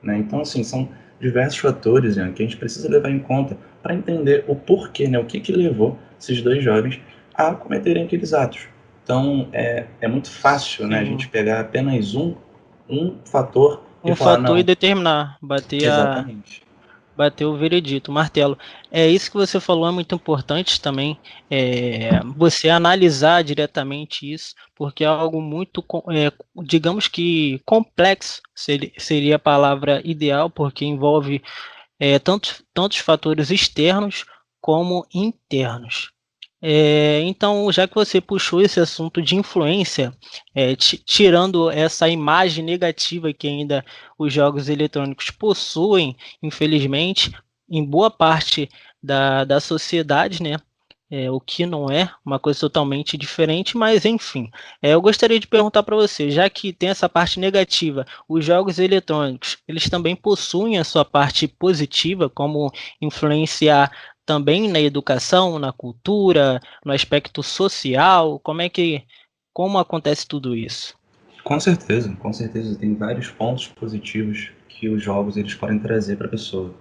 Né? 0.04 0.18
Então, 0.18 0.42
assim, 0.42 0.62
são 0.62 0.90
diversos 1.22 1.60
fatores 1.60 2.18
Ian, 2.18 2.34
que 2.34 2.44
a 2.44 2.46
gente 2.46 2.58
precisa 2.58 2.90
levar 2.90 3.12
em 3.12 3.20
conta 3.20 3.58
para 3.82 3.96
entender 3.96 4.44
o 4.46 4.58
porquê, 4.58 5.08
né, 5.08 5.18
o 5.18 5.24
que, 5.24 5.40
que 5.40 5.54
levou 5.54 5.98
esses 6.20 6.42
dois 6.42 6.62
jovens 6.62 7.00
a 7.34 7.54
cometerem 7.54 8.04
aqueles 8.04 8.34
atos. 8.34 8.68
Então, 9.10 9.50
é, 9.52 9.88
é 10.02 10.08
muito 10.08 10.30
fácil 10.30 10.86
né, 10.86 11.00
a 11.00 11.04
gente 11.04 11.28
pegar 11.30 11.62
apenas 11.62 12.14
um, 12.14 12.36
um 12.88 13.18
fator 13.26 13.82
um 14.04 14.16
falar, 14.16 14.36
fator 14.36 14.50
não. 14.52 14.58
e 14.60 14.62
determinar, 14.62 15.36
bater 15.42 15.82
Exatamente. 15.82 16.62
a 16.64 17.18
bater 17.18 17.46
o 17.46 17.58
veredito, 17.58 18.12
o 18.12 18.14
martelo. 18.14 18.56
É 18.92 19.08
isso 19.08 19.32
que 19.32 19.36
você 19.36 19.60
falou 19.60 19.90
é 19.90 19.92
muito 19.92 20.14
importante 20.14 20.80
também, 20.80 21.18
é, 21.50 22.20
você 22.36 22.70
analisar 22.70 23.44
diretamente 23.44 24.32
isso, 24.32 24.54
porque 24.76 25.04
é 25.04 25.08
algo 25.08 25.42
muito, 25.42 25.84
é, 26.12 26.32
digamos 26.64 27.08
que 27.08 27.60
complexo 27.66 28.44
seria, 28.54 28.92
seria 29.00 29.36
a 29.38 29.40
palavra 29.40 30.04
ideal, 30.06 30.52
porque 30.52 30.86
envolve 30.86 31.42
é, 32.00 32.20
tantos, 32.20 32.62
tantos 32.76 33.00
fatores 33.00 33.50
externos 33.50 34.24
como 34.62 35.04
internos. 35.12 36.12
É, 36.62 37.22
então, 37.22 37.72
já 37.72 37.88
que 37.88 37.96
você 37.96 38.20
puxou 38.20 38.62
esse 38.62 38.80
assunto 38.80 39.22
de 39.22 39.36
influência, 39.36 40.14
é, 40.54 40.76
tirando 40.76 41.70
essa 41.72 42.10
imagem 42.10 42.64
negativa 42.66 43.32
que 43.32 43.48
ainda 43.48 43.86
os 44.18 44.34
jogos 44.34 44.68
eletrônicos 44.68 45.30
possuem, 45.32 46.18
infelizmente, 46.44 47.32
em 47.70 47.84
boa 47.86 48.12
parte 48.12 48.70
da, 49.02 49.46
da 49.46 49.60
sociedade, 49.60 50.44
né? 50.44 50.58
É, 51.12 51.32
o 51.32 51.40
que 51.40 51.66
não 51.66 51.90
é 51.90 52.08
uma 52.24 52.38
coisa 52.38 52.60
totalmente 52.60 53.18
diferente, 53.18 53.76
mas 53.76 54.06
enfim, 54.06 54.48
é, 54.80 54.94
eu 54.94 55.02
gostaria 55.02 55.40
de 55.40 55.48
perguntar 55.48 55.82
para 55.82 55.96
você, 55.96 56.30
já 56.30 56.48
que 56.52 56.72
tem 56.72 56.90
essa 56.90 57.10
parte 57.10 57.40
negativa, 57.40 58.06
os 58.28 58.46
jogos 58.46 58.78
eletrônicos, 58.78 59.58
eles 59.68 59.90
também 59.90 60.16
possuem 60.16 60.78
a 60.78 60.84
sua 60.84 61.04
parte 61.04 61.48
positiva, 61.48 62.30
como 62.30 62.72
influenciar 63.02 63.92
também 64.30 64.70
na 64.70 64.80
educação, 64.80 65.58
na 65.58 65.74
cultura, 65.74 66.60
no 66.86 66.94
aspecto 66.94 67.42
social? 67.42 68.40
Como 68.42 68.62
é 68.62 68.70
que 68.70 69.02
como 69.52 69.80
acontece 69.80 70.28
tudo 70.28 70.56
isso? 70.56 70.94
Com 71.44 71.60
certeza, 71.60 72.16
com 72.20 72.32
certeza 72.32 72.78
tem 72.78 72.94
vários 72.94 73.32
pontos 73.32 73.66
positivos 73.70 74.52
que 74.68 74.88
os 74.88 75.02
jogos 75.02 75.36
eles 75.36 75.56
podem 75.56 75.80
trazer 75.80 76.16
para 76.16 76.28
a 76.28 76.30
pessoa. 76.30 76.72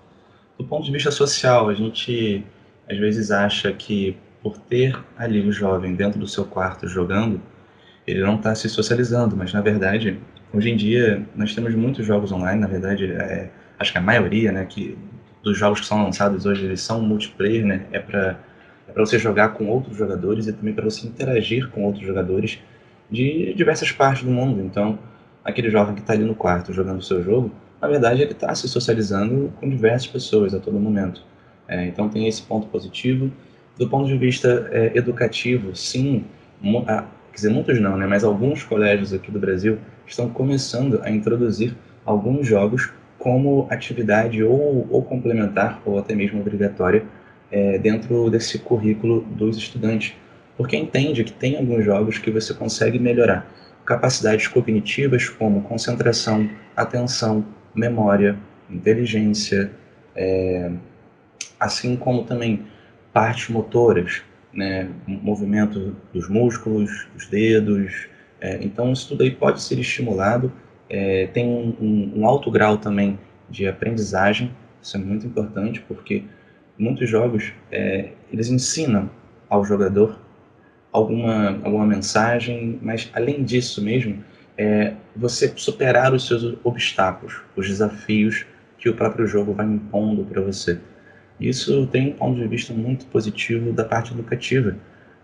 Do 0.59 0.64
ponto 0.67 0.85
de 0.85 0.93
vista 0.93 1.11
social, 1.11 1.71
a 1.71 1.75
gente 1.75 2.45
às 2.87 2.99
vezes 2.99 3.31
acha 3.31 3.73
que 3.73 4.14
por 4.43 4.59
ter 4.59 4.95
ali 5.17 5.40
o 5.40 5.50
jovem 5.50 5.95
dentro 5.95 6.21
do 6.21 6.28
seu 6.28 6.45
quarto 6.45 6.87
jogando, 6.87 7.40
ele 8.07 8.21
não 8.21 8.37
está 8.37 8.55
se 8.55 8.69
socializando, 8.69 9.35
mas 9.35 9.55
na 9.55 9.62
verdade, 9.62 10.21
hoje 10.52 10.69
em 10.69 10.76
dia 10.76 11.26
nós 11.35 11.55
temos 11.55 11.75
muitos 11.75 12.05
jogos 12.05 12.31
online, 12.31 12.61
na 12.61 12.67
verdade, 12.67 13.11
é, 13.11 13.50
acho 13.78 13.90
que 13.90 13.97
a 13.97 14.02
maioria, 14.02 14.52
né, 14.52 14.67
que 14.67 14.99
dos 15.49 15.59
jogos 15.59 15.81
que 15.81 15.87
são 15.87 16.02
lançados 16.02 16.45
hoje, 16.47 16.64
eles 16.64 16.81
são 16.81 17.00
multiplayer, 17.00 17.64
né? 17.64 17.87
É 17.90 17.99
para 17.99 18.38
é 18.88 18.93
você 18.93 19.19
jogar 19.19 19.50
com 19.50 19.67
outros 19.67 19.97
jogadores 19.97 20.47
e 20.47 20.52
também 20.52 20.75
para 20.75 20.85
você 20.85 21.07
interagir 21.07 21.69
com 21.71 21.85
outros 21.85 22.07
jogadores 22.07 22.59
de 23.11 23.55
diversas 23.55 23.93
partes 23.93 24.25
do 24.25 24.31
mundo. 24.31 24.62
Então, 24.62 24.99
aquele 25.45 25.71
jovem 25.71 25.95
que 25.95 26.00
está 26.00 26.12
ali 26.12 26.25
no 26.25 26.35
quarto 26.35 26.73
jogando 26.73 26.99
o 26.99 27.02
seu 27.02 27.23
jogo, 27.23 27.50
na 27.81 27.88
verdade 27.88 28.23
ele 28.23 28.33
está 28.33 28.55
se 28.55 28.69
socializando 28.69 29.52
com 29.61 29.69
diversas 29.69 30.07
pessoas 30.07 30.55
a 30.55 30.59
todo 30.59 30.78
momento. 30.78 31.23
É, 31.67 31.87
então 31.87 32.09
tem 32.09 32.26
esse 32.26 32.43
ponto 32.43 32.67
positivo. 32.69 33.31
Do 33.78 33.88
ponto 33.88 34.09
de 34.09 34.17
vista 34.19 34.69
é, 34.73 34.97
educativo, 34.97 35.75
sim, 35.76 36.25
ah, 36.87 37.05
quer 37.31 37.37
dizer, 37.37 37.50
muitos 37.50 37.81
não, 37.81 37.97
né? 37.97 38.07
Mas 38.07 38.25
alguns 38.25 38.62
colégios 38.62 39.12
aqui 39.12 39.31
do 39.31 39.38
Brasil 39.38 39.78
estão 40.07 40.28
começando 40.28 41.00
a 41.02 41.11
introduzir 41.11 41.76
alguns 42.05 42.47
jogos 42.47 42.90
como 43.18 43.66
atividade 43.70 44.42
ou, 44.42 44.87
ou 44.90 45.02
complementar, 45.02 45.82
ou 45.84 45.98
até 45.98 46.14
mesmo 46.14 46.40
obrigatória, 46.40 47.04
é, 47.50 47.78
dentro 47.78 48.30
desse 48.30 48.58
currículo 48.58 49.22
dos 49.22 49.56
estudantes. 49.56 50.14
Porque 50.56 50.76
entende 50.76 51.25
que 51.25 51.32
tem 51.32 51.56
alguns 51.56 51.84
jogos 51.84 52.18
que 52.18 52.30
você 52.30 52.54
consegue 52.54 52.98
melhorar 52.98 53.50
capacidades 53.84 54.46
cognitivas 54.48 55.28
como 55.28 55.62
concentração, 55.62 56.48
atenção, 56.76 57.44
memória, 57.75 58.38
inteligência, 58.68 59.70
é, 60.14 60.70
assim 61.58 61.96
como 61.96 62.25
também 62.25 62.66
partes 63.12 63.48
motoras, 63.48 64.22
né, 64.52 64.88
movimento 65.06 65.96
dos 66.12 66.28
músculos, 66.28 67.06
dos 67.14 67.26
dedos. 67.28 68.08
É, 68.40 68.58
então, 68.62 68.92
isso 68.92 69.08
tudo 69.08 69.22
aí 69.22 69.30
pode 69.30 69.62
ser 69.62 69.78
estimulado 69.78 70.52
é, 70.88 71.26
tem 71.26 71.47
um, 71.47 72.12
um, 72.16 72.26
alto 72.26 72.50
grau 72.50 72.78
também 72.78 73.18
de 73.49 73.66
aprendizagem, 73.66 74.50
isso 74.80 74.97
é 74.97 75.00
muito 75.00 75.26
importante 75.26 75.80
porque 75.87 76.25
muitos 76.78 77.09
jogos 77.09 77.52
é, 77.71 78.11
eles 78.33 78.49
ensinam 78.49 79.11
ao 79.49 79.64
jogador 79.64 80.18
alguma, 80.92 81.50
alguma 81.62 81.87
mensagem, 81.87 82.78
mas 82.83 83.11
além 83.14 83.42
disso 83.42 83.83
mesmo, 83.83 84.23
é 84.57 84.95
você 85.14 85.52
superar 85.57 86.12
os 86.12 86.26
seus 86.26 86.57
obstáculos, 86.64 87.40
os 87.54 87.68
desafios 87.68 88.47
que 88.78 88.88
o 88.88 88.95
próprio 88.95 89.26
jogo 89.26 89.52
vai 89.52 89.66
impondo 89.66 90.25
para 90.25 90.40
você. 90.40 90.78
Isso 91.40 91.87
tem 91.87 92.09
um 92.09 92.12
ponto 92.12 92.40
de 92.40 92.49
vista 92.49 92.73
muito 92.73 93.07
positivo 93.07 93.73
da 93.73 93.85
parte 93.85 94.12
educativa, 94.12 94.76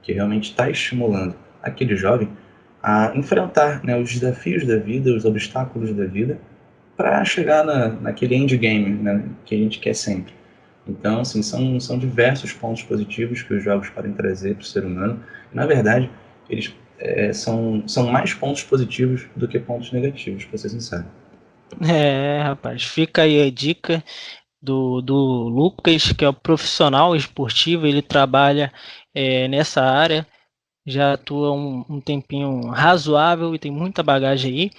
que 0.02 0.12
realmente 0.12 0.50
está 0.50 0.70
estimulando 0.70 1.34
aquele 1.62 1.96
jovem 1.96 2.28
a 2.84 3.12
enfrentar 3.16 3.82
né, 3.82 3.96
os 3.96 4.12
desafios 4.12 4.66
da 4.66 4.76
vida, 4.76 5.10
os 5.10 5.24
obstáculos 5.24 5.90
da 5.94 6.04
vida, 6.04 6.38
para 6.94 7.24
chegar 7.24 7.64
na, 7.64 7.88
naquele 7.88 8.36
endgame 8.36 8.90
né, 8.90 9.24
que 9.46 9.54
a 9.54 9.58
gente 9.58 9.78
quer 9.78 9.94
sempre. 9.94 10.34
Então, 10.86 11.20
assim, 11.20 11.42
são, 11.42 11.80
são 11.80 11.98
diversos 11.98 12.52
pontos 12.52 12.82
positivos 12.82 13.42
que 13.42 13.54
os 13.54 13.64
jogos 13.64 13.88
podem 13.88 14.12
trazer 14.12 14.56
para 14.56 14.62
o 14.62 14.66
ser 14.66 14.84
humano. 14.84 15.18
Na 15.50 15.64
verdade, 15.64 16.10
eles 16.50 16.76
é, 16.98 17.32
são, 17.32 17.82
são 17.88 18.12
mais 18.12 18.34
pontos 18.34 18.62
positivos 18.62 19.24
do 19.34 19.48
que 19.48 19.58
pontos 19.58 19.90
negativos, 19.90 20.44
para 20.44 20.58
ser 20.58 20.68
sincero. 20.68 21.06
É, 21.88 22.42
rapaz, 22.42 22.84
fica 22.84 23.22
aí 23.22 23.46
a 23.46 23.50
dica 23.50 24.04
do, 24.60 25.00
do 25.00 25.14
Lucas, 25.48 26.12
que 26.12 26.22
é 26.22 26.28
o 26.28 26.34
profissional 26.34 27.16
esportivo, 27.16 27.86
ele 27.86 28.02
trabalha 28.02 28.70
é, 29.14 29.48
nessa 29.48 29.80
área 29.82 30.26
já 30.86 31.14
atua 31.14 31.52
um, 31.52 31.84
um 31.88 32.00
tempinho 32.00 32.68
razoável 32.68 33.54
e 33.54 33.58
tem 33.58 33.70
muita 33.70 34.02
bagagem 34.02 34.52
aí. 34.52 34.70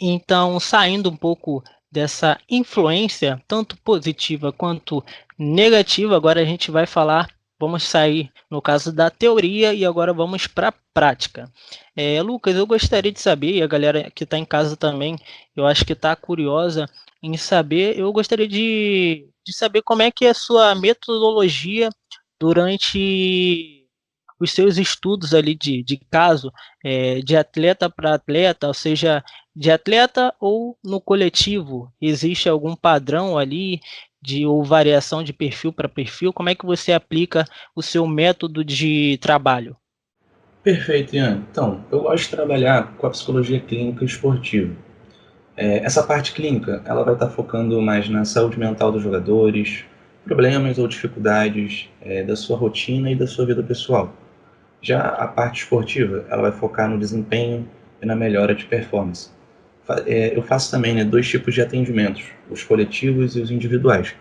Então, 0.00 0.58
saindo 0.58 1.10
um 1.10 1.16
pouco 1.16 1.62
dessa 1.90 2.38
influência, 2.48 3.42
tanto 3.46 3.76
positiva 3.78 4.52
quanto 4.52 5.04
negativa, 5.38 6.16
agora 6.16 6.40
a 6.40 6.44
gente 6.44 6.70
vai 6.70 6.86
falar 6.86 7.28
vamos 7.62 7.84
sair, 7.84 8.28
no 8.50 8.60
caso 8.60 8.92
da 8.92 9.08
teoria, 9.08 9.72
e 9.72 9.84
agora 9.84 10.12
vamos 10.12 10.48
para 10.48 10.68
a 10.68 10.74
prática. 10.92 11.48
É, 11.94 12.20
Lucas, 12.20 12.56
eu 12.56 12.66
gostaria 12.66 13.12
de 13.12 13.20
saber, 13.20 13.52
e 13.52 13.62
a 13.62 13.68
galera 13.68 14.10
que 14.10 14.24
está 14.24 14.36
em 14.36 14.44
casa 14.44 14.76
também, 14.76 15.16
eu 15.54 15.64
acho 15.64 15.84
que 15.84 15.92
está 15.92 16.16
curiosa 16.16 16.90
em 17.22 17.36
saber, 17.36 17.96
eu 17.96 18.12
gostaria 18.12 18.48
de, 18.48 19.28
de 19.46 19.52
saber 19.54 19.82
como 19.82 20.02
é 20.02 20.10
que 20.10 20.24
é 20.24 20.30
a 20.30 20.34
sua 20.34 20.74
metodologia 20.74 21.88
durante 22.40 23.81
os 24.42 24.52
seus 24.52 24.76
estudos 24.76 25.32
ali 25.34 25.54
de, 25.54 25.82
de 25.84 25.96
caso, 26.10 26.52
é, 26.84 27.20
de 27.20 27.36
atleta 27.36 27.88
para 27.88 28.14
atleta, 28.14 28.66
ou 28.66 28.74
seja, 28.74 29.22
de 29.54 29.70
atleta 29.70 30.34
ou 30.40 30.76
no 30.84 31.00
coletivo, 31.00 31.92
existe 32.00 32.48
algum 32.48 32.74
padrão 32.74 33.38
ali 33.38 33.80
de 34.20 34.44
ou 34.44 34.64
variação 34.64 35.22
de 35.22 35.32
perfil 35.32 35.72
para 35.72 35.88
perfil? 35.88 36.32
Como 36.32 36.48
é 36.48 36.54
que 36.54 36.66
você 36.66 36.92
aplica 36.92 37.44
o 37.74 37.82
seu 37.82 38.06
método 38.06 38.64
de 38.64 39.18
trabalho? 39.20 39.76
Perfeito, 40.62 41.14
Ian. 41.14 41.42
Então, 41.50 41.84
eu 41.90 42.02
gosto 42.02 42.24
de 42.24 42.30
trabalhar 42.30 42.94
com 42.96 43.06
a 43.06 43.10
psicologia 43.10 43.60
clínica 43.60 44.04
esportiva. 44.04 44.74
É, 45.56 45.84
essa 45.84 46.02
parte 46.04 46.32
clínica, 46.32 46.82
ela 46.84 47.04
vai 47.04 47.14
estar 47.14 47.28
focando 47.28 47.80
mais 47.80 48.08
na 48.08 48.24
saúde 48.24 48.58
mental 48.58 48.90
dos 48.90 49.02
jogadores, 49.02 49.84
problemas 50.24 50.78
ou 50.78 50.88
dificuldades 50.88 51.88
é, 52.00 52.22
da 52.22 52.36
sua 52.36 52.56
rotina 52.56 53.10
e 53.10 53.16
da 53.16 53.26
sua 53.26 53.44
vida 53.44 53.62
pessoal. 53.62 54.12
Já 54.82 55.00
a 55.00 55.28
parte 55.28 55.62
esportiva, 55.62 56.26
ela 56.28 56.42
vai 56.42 56.52
focar 56.52 56.90
no 56.90 56.98
desempenho 56.98 57.68
e 58.02 58.06
na 58.06 58.16
melhora 58.16 58.52
de 58.52 58.64
performance. 58.64 59.30
É, 60.06 60.36
eu 60.36 60.42
faço 60.42 60.72
também 60.72 60.92
né, 60.92 61.04
dois 61.04 61.28
tipos 61.28 61.54
de 61.54 61.62
atendimentos, 61.62 62.24
os 62.50 62.64
coletivos 62.64 63.36
e 63.36 63.40
os 63.40 63.50
individuais. 63.50 64.12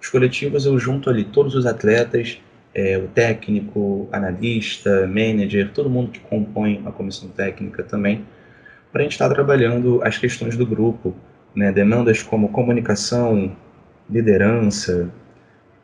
Os 0.00 0.08
coletivos 0.10 0.66
eu 0.66 0.78
junto 0.78 1.08
ali 1.08 1.24
todos 1.24 1.54
os 1.54 1.64
atletas, 1.64 2.38
é, 2.74 2.98
o 2.98 3.08
técnico, 3.08 4.08
analista, 4.12 5.06
manager, 5.06 5.72
todo 5.72 5.88
mundo 5.88 6.10
que 6.10 6.20
compõe 6.20 6.82
a 6.84 6.92
comissão 6.92 7.30
técnica 7.30 7.82
também, 7.82 8.24
para 8.92 9.00
a 9.00 9.04
gente 9.04 9.12
estar 9.12 9.28
tá 9.28 9.34
trabalhando 9.34 10.02
as 10.02 10.18
questões 10.18 10.54
do 10.54 10.66
grupo, 10.66 11.14
né, 11.54 11.72
demandas 11.72 12.22
como 12.22 12.50
comunicação, 12.50 13.56
liderança, 14.08 15.10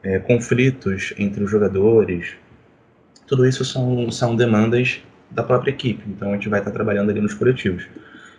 é, 0.02 0.18
conflitos 0.18 1.14
entre 1.18 1.42
os 1.42 1.50
jogadores, 1.50 2.36
tudo 3.26 3.46
isso 3.46 3.64
são, 3.64 4.10
são 4.10 4.36
demandas 4.36 5.02
da 5.30 5.42
própria 5.42 5.70
equipe, 5.70 6.02
então 6.08 6.30
a 6.30 6.34
gente 6.34 6.48
vai 6.48 6.60
estar 6.60 6.70
trabalhando 6.70 7.10
ali 7.10 7.20
nos 7.20 7.34
coletivos. 7.34 7.86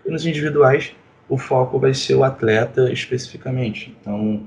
E 0.05 0.09
nos 0.09 0.25
individuais, 0.25 0.95
o 1.27 1.37
foco 1.37 1.79
vai 1.79 1.93
ser 1.93 2.15
o 2.15 2.23
atleta 2.23 2.91
especificamente. 2.91 3.95
Então, 3.99 4.43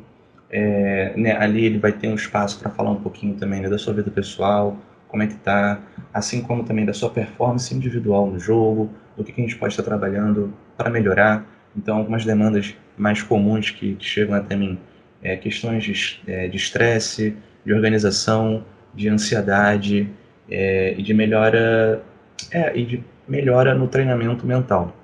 é, 0.51 1.13
né, 1.17 1.37
ali 1.37 1.65
ele 1.65 1.79
vai 1.79 1.93
ter 1.93 2.09
um 2.09 2.15
espaço 2.15 2.59
para 2.59 2.71
falar 2.71 2.91
um 2.91 3.01
pouquinho 3.01 3.35
também 3.35 3.61
né, 3.61 3.69
da 3.69 3.79
sua 3.79 3.93
vida 3.93 4.11
pessoal, 4.11 4.77
como 5.07 5.23
é 5.23 5.27
que 5.27 5.35
tá, 5.35 5.81
assim 6.15 6.41
como 6.41 6.65
também 6.65 6.87
da 6.87 6.93
sua 6.93 7.11
performance 7.11 7.75
individual 7.75 8.31
no 8.31 8.39
jogo, 8.39 8.91
do 9.17 9.25
que, 9.25 9.33
que 9.33 9.41
a 9.41 9.45
gente 9.45 9.57
pode 9.57 9.75
estar 9.75 9.83
trabalhando 9.83 10.55
para 10.77 10.89
melhorar. 10.89 11.45
Então, 11.77 11.99
algumas 11.99 12.25
demandas 12.25 12.75
mais 12.97 13.23
comuns 13.23 13.71
que, 13.71 13.95
que 13.95 14.05
chegam 14.05 14.35
até 14.35 14.57
mim, 14.57 14.79
é, 15.23 15.37
questões 15.37 15.85
de 15.85 16.21
é, 16.27 16.47
estresse, 16.47 17.31
de, 17.31 17.37
de 17.67 17.73
organização, 17.75 18.65
de 18.95 19.09
ansiedade 19.09 20.09
é, 20.51 20.95
e 20.99 21.03
de 21.03 21.15
melhora, 21.15 22.03
é, 22.51 22.77
e 22.77 22.85
de 22.85 23.05
melhora 23.29 23.75
no 23.75 23.87
treinamento 23.87 24.47
mental. 24.47 24.95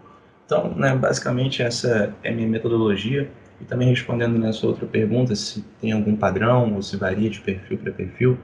Então, 0.44 0.74
né, 0.74 0.94
basicamente 0.94 1.62
essa 1.62 2.14
é 2.22 2.30
a 2.30 2.32
minha 2.32 2.48
metodologia. 2.48 3.28
E 3.60 3.64
também 3.64 3.88
respondendo 3.88 4.38
nessa 4.38 4.66
outra 4.66 4.86
pergunta, 4.86 5.34
se 5.34 5.64
tem 5.80 5.92
algum 5.92 6.14
padrão 6.14 6.74
ou 6.74 6.82
se 6.82 6.96
varia 6.96 7.30
de 7.30 7.40
perfil 7.40 7.78
para 7.78 7.92
perfil. 7.92 8.38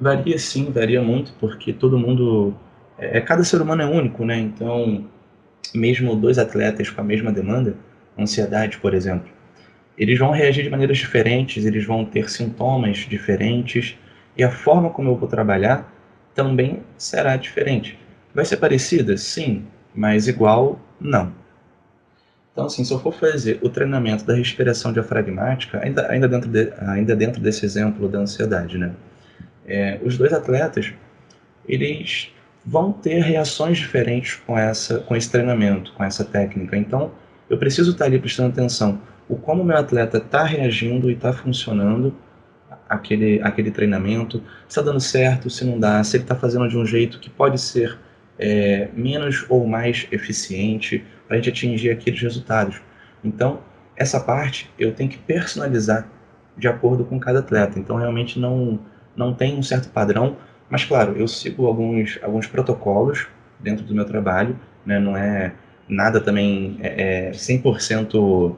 Varia 0.00 0.38
sim, 0.38 0.70
varia 0.70 1.02
muito, 1.02 1.32
porque 1.38 1.72
todo 1.72 1.98
mundo. 1.98 2.54
É, 2.98 3.18
é, 3.18 3.20
cada 3.20 3.44
ser 3.44 3.60
humano 3.60 3.82
é 3.82 3.86
único, 3.86 4.24
né? 4.24 4.38
Então, 4.38 5.04
mesmo 5.74 6.16
dois 6.16 6.38
atletas 6.38 6.88
com 6.88 7.00
a 7.00 7.04
mesma 7.04 7.30
demanda, 7.30 7.76
ansiedade, 8.18 8.78
por 8.78 8.94
exemplo, 8.94 9.28
eles 9.98 10.18
vão 10.18 10.30
reagir 10.30 10.64
de 10.64 10.70
maneiras 10.70 10.98
diferentes, 10.98 11.64
eles 11.64 11.84
vão 11.84 12.04
ter 12.04 12.30
sintomas 12.30 12.98
diferentes, 12.98 13.98
e 14.36 14.44
a 14.44 14.50
forma 14.50 14.90
como 14.90 15.10
eu 15.10 15.16
vou 15.16 15.28
trabalhar 15.28 15.92
também 16.36 16.84
será 16.96 17.36
diferente. 17.36 17.98
Vai 18.32 18.44
ser 18.44 18.58
parecida? 18.58 19.16
Sim, 19.16 19.64
mas 19.92 20.28
igual 20.28 20.78
não. 21.00 21.32
Então, 22.52 22.66
assim, 22.66 22.84
se 22.84 22.92
eu 22.92 23.00
for 23.00 23.12
fazer 23.12 23.58
o 23.62 23.68
treinamento 23.68 24.24
da 24.24 24.34
respiração 24.34 24.92
diafragmática, 24.92 25.80
ainda, 25.82 26.08
ainda, 26.10 26.28
dentro, 26.28 26.48
de, 26.48 26.72
ainda 26.78 27.16
dentro 27.16 27.40
desse 27.40 27.66
exemplo 27.66 28.08
da 28.08 28.20
ansiedade, 28.20 28.78
né? 28.78 28.92
É, 29.66 29.98
os 30.02 30.16
dois 30.16 30.32
atletas, 30.32 30.92
eles 31.68 32.30
vão 32.64 32.92
ter 32.92 33.20
reações 33.20 33.78
diferentes 33.78 34.36
com, 34.46 34.56
essa, 34.56 35.00
com 35.00 35.16
esse 35.16 35.30
treinamento, 35.30 35.92
com 35.94 36.04
essa 36.04 36.24
técnica. 36.24 36.76
Então, 36.76 37.10
eu 37.50 37.58
preciso 37.58 37.92
estar 37.92 38.04
ali 38.04 38.18
prestando 38.18 38.50
atenção 38.50 39.00
o 39.28 39.36
como 39.36 39.64
meu 39.64 39.76
atleta 39.76 40.18
está 40.18 40.44
reagindo 40.44 41.10
e 41.10 41.14
está 41.14 41.32
funcionando 41.32 42.14
aquele, 42.88 43.40
aquele 43.42 43.70
treinamento, 43.70 44.38
se 44.38 44.78
está 44.78 44.82
dando 44.82 45.00
certo, 45.00 45.50
se 45.50 45.64
não 45.64 45.78
dá, 45.78 46.02
se 46.04 46.16
ele 46.16 46.24
está 46.24 46.34
fazendo 46.34 46.68
de 46.68 46.76
um 46.76 46.86
jeito 46.86 47.18
que 47.18 47.28
pode 47.28 47.60
ser 47.60 47.98
é, 48.38 48.88
menos 48.94 49.44
ou 49.48 49.66
mais 49.66 50.06
eficiente 50.10 51.04
para 51.26 51.36
a 51.36 51.40
gente 51.40 51.50
atingir 51.50 51.90
aqueles 51.90 52.20
resultados. 52.20 52.80
Então, 53.24 53.60
essa 53.96 54.20
parte 54.20 54.70
eu 54.78 54.92
tenho 54.92 55.10
que 55.10 55.18
personalizar 55.18 56.08
de 56.56 56.68
acordo 56.68 57.04
com 57.04 57.18
cada 57.18 57.40
atleta. 57.40 57.78
Então, 57.78 57.96
realmente 57.96 58.38
não, 58.38 58.78
não 59.14 59.34
tem 59.34 59.58
um 59.58 59.62
certo 59.62 59.88
padrão, 59.90 60.36
mas 60.70 60.84
claro, 60.84 61.16
eu 61.16 61.28
sigo 61.28 61.66
alguns, 61.66 62.18
alguns 62.22 62.46
protocolos 62.46 63.26
dentro 63.58 63.84
do 63.84 63.94
meu 63.94 64.04
trabalho, 64.04 64.58
né? 64.84 64.98
não 64.98 65.16
é 65.16 65.52
nada 65.88 66.20
também 66.20 66.78
é, 66.80 67.28
é 67.28 67.30
100% 67.30 68.56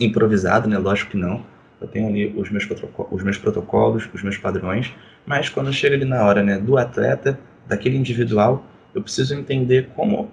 improvisado, 0.00 0.68
né? 0.68 0.78
lógico 0.78 1.12
que 1.12 1.16
não. 1.16 1.44
Eu 1.80 1.88
tenho 1.88 2.08
ali 2.08 2.26
os 2.36 2.50
meus, 2.50 2.66
os 3.10 3.22
meus 3.22 3.38
protocolos, 3.38 4.08
os 4.14 4.22
meus 4.22 4.36
padrões, 4.38 4.92
mas 5.26 5.48
quando 5.48 5.72
chega 5.72 5.94
ali 5.94 6.04
na 6.04 6.24
hora 6.24 6.42
né, 6.42 6.58
do 6.58 6.78
atleta, 6.78 7.38
daquele 7.66 7.96
individual, 7.96 8.64
eu 8.94 9.02
preciso 9.02 9.34
entender 9.34 9.90
como 9.94 10.30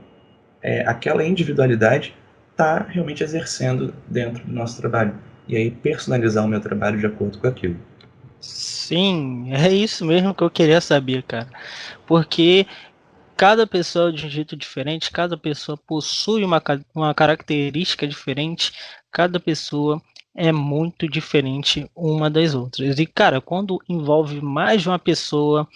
é, 0.62 0.88
aquela 0.88 1.23
individualidade 1.25 2.15
está 2.51 2.86
realmente 2.88 3.23
exercendo 3.23 3.93
dentro 4.08 4.45
do 4.45 4.53
nosso 4.53 4.79
trabalho. 4.79 5.15
E 5.47 5.58
aí 5.58 5.69
personalizar 5.69 6.45
o 6.45 6.47
meu 6.47 6.62
trabalho 6.62 6.97
de 6.97 7.06
acordo 7.06 7.38
com 7.38 7.47
aquilo. 7.47 7.77
Sim, 8.39 9.53
é 9.53 9.71
isso 9.71 10.06
mesmo 10.06 10.34
que 10.34 10.43
eu 10.43 10.49
queria 10.49 10.79
saber, 10.79 11.23
cara. 11.23 11.49
Porque 12.06 12.65
cada 13.36 13.65
pessoa 13.67 14.10
é 14.10 14.12
de 14.12 14.25
um 14.25 14.29
jeito 14.29 14.56
diferente, 14.56 15.12
cada 15.12 15.38
pessoa 15.38 15.77
possui 15.77 16.43
uma, 16.43 16.62
uma 16.93 17.13
característica 17.13 18.08
diferente, 18.08 18.71
cada 19.12 19.39
pessoa 19.39 20.01
é 20.36 20.52
muito 20.52 21.08
diferente 21.08 21.89
uma 21.96 22.30
das 22.30 22.56
outras. 22.56 22.98
E, 23.00 23.06
cara, 23.06 23.39
quando 23.39 23.80
envolve 23.88 24.41
mais 24.41 24.82
de 24.82 24.89
uma 24.89 25.00
pessoa, 25.00 25.67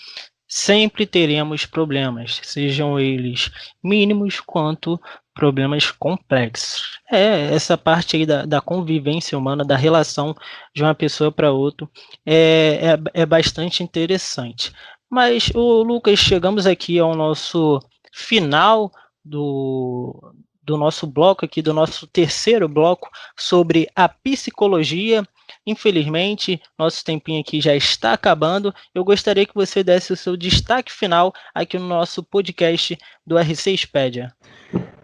sempre 0.48 1.06
teremos 1.06 1.65
problemas, 1.65 2.39
sejam 2.43 3.00
eles 3.00 3.52
mínimos 3.84 4.39
quanto 4.39 5.00
problemas 5.34 5.91
complexos. 5.91 7.00
É 7.12 7.54
essa 7.54 7.78
parte 7.78 8.15
aí 8.15 8.26
da, 8.26 8.46
da 8.46 8.60
convivência 8.60 9.38
humana, 9.38 9.63
da 9.63 9.76
relação 9.76 10.36
de 10.74 10.82
uma 10.82 10.96
pessoa 10.96 11.32
para 11.32 11.52
outra, 11.52 11.88
é, 12.26 12.96
é, 13.13 13.22
é 13.22 13.26
bastante 13.26 13.84
interessante. 13.84 14.72
Mas, 15.10 15.52
o 15.54 15.84
Lucas, 15.84 16.20
chegamos 16.20 16.65
aqui 16.65 16.98
ao 17.00 17.15
nosso 17.15 17.80
final 18.12 18.91
do, 19.24 20.34
do 20.67 20.77
nosso 20.77 21.08
bloco 21.08 21.45
aqui, 21.45 21.62
do 21.62 21.73
nosso 21.73 22.06
terceiro 22.06 22.67
bloco 22.67 23.10
sobre 23.38 23.88
a 23.95 24.10
psicologia 24.10 25.23
Infelizmente, 25.65 26.62
nosso 26.77 27.03
tempinho 27.03 27.41
aqui 27.41 27.60
já 27.62 27.75
está 27.75 28.13
acabando. 28.13 28.73
Eu 28.93 29.03
gostaria 29.03 29.45
que 29.45 29.56
você 29.56 29.84
desse 29.84 30.13
o 30.13 30.17
seu 30.17 30.36
destaque 30.36 30.91
final 30.91 31.34
aqui 31.53 31.77
no 31.77 31.88
nosso 31.88 32.23
podcast 32.23 32.97
do 33.25 33.38
RC 33.38 33.71
Expedia. 33.71 34.34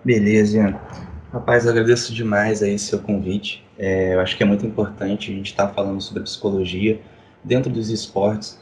Beleza. 0.04 0.80
Rapaz, 1.32 1.68
agradeço 1.68 2.14
demais 2.14 2.62
aí 2.62 2.78
seu 2.78 3.00
convite. 3.00 3.66
É, 3.78 4.14
eu 4.14 4.20
acho 4.20 4.38
que 4.38 4.44
é 4.44 4.46
muito 4.46 4.66
importante 4.66 5.32
a 5.32 5.36
gente 5.36 5.48
estar 5.48 5.68
tá 5.68 5.74
falando 5.74 6.02
sobre 6.02 6.24
psicologia 6.24 7.00
dentro 7.44 7.72
dos 7.72 7.90
esportes. 7.90 8.62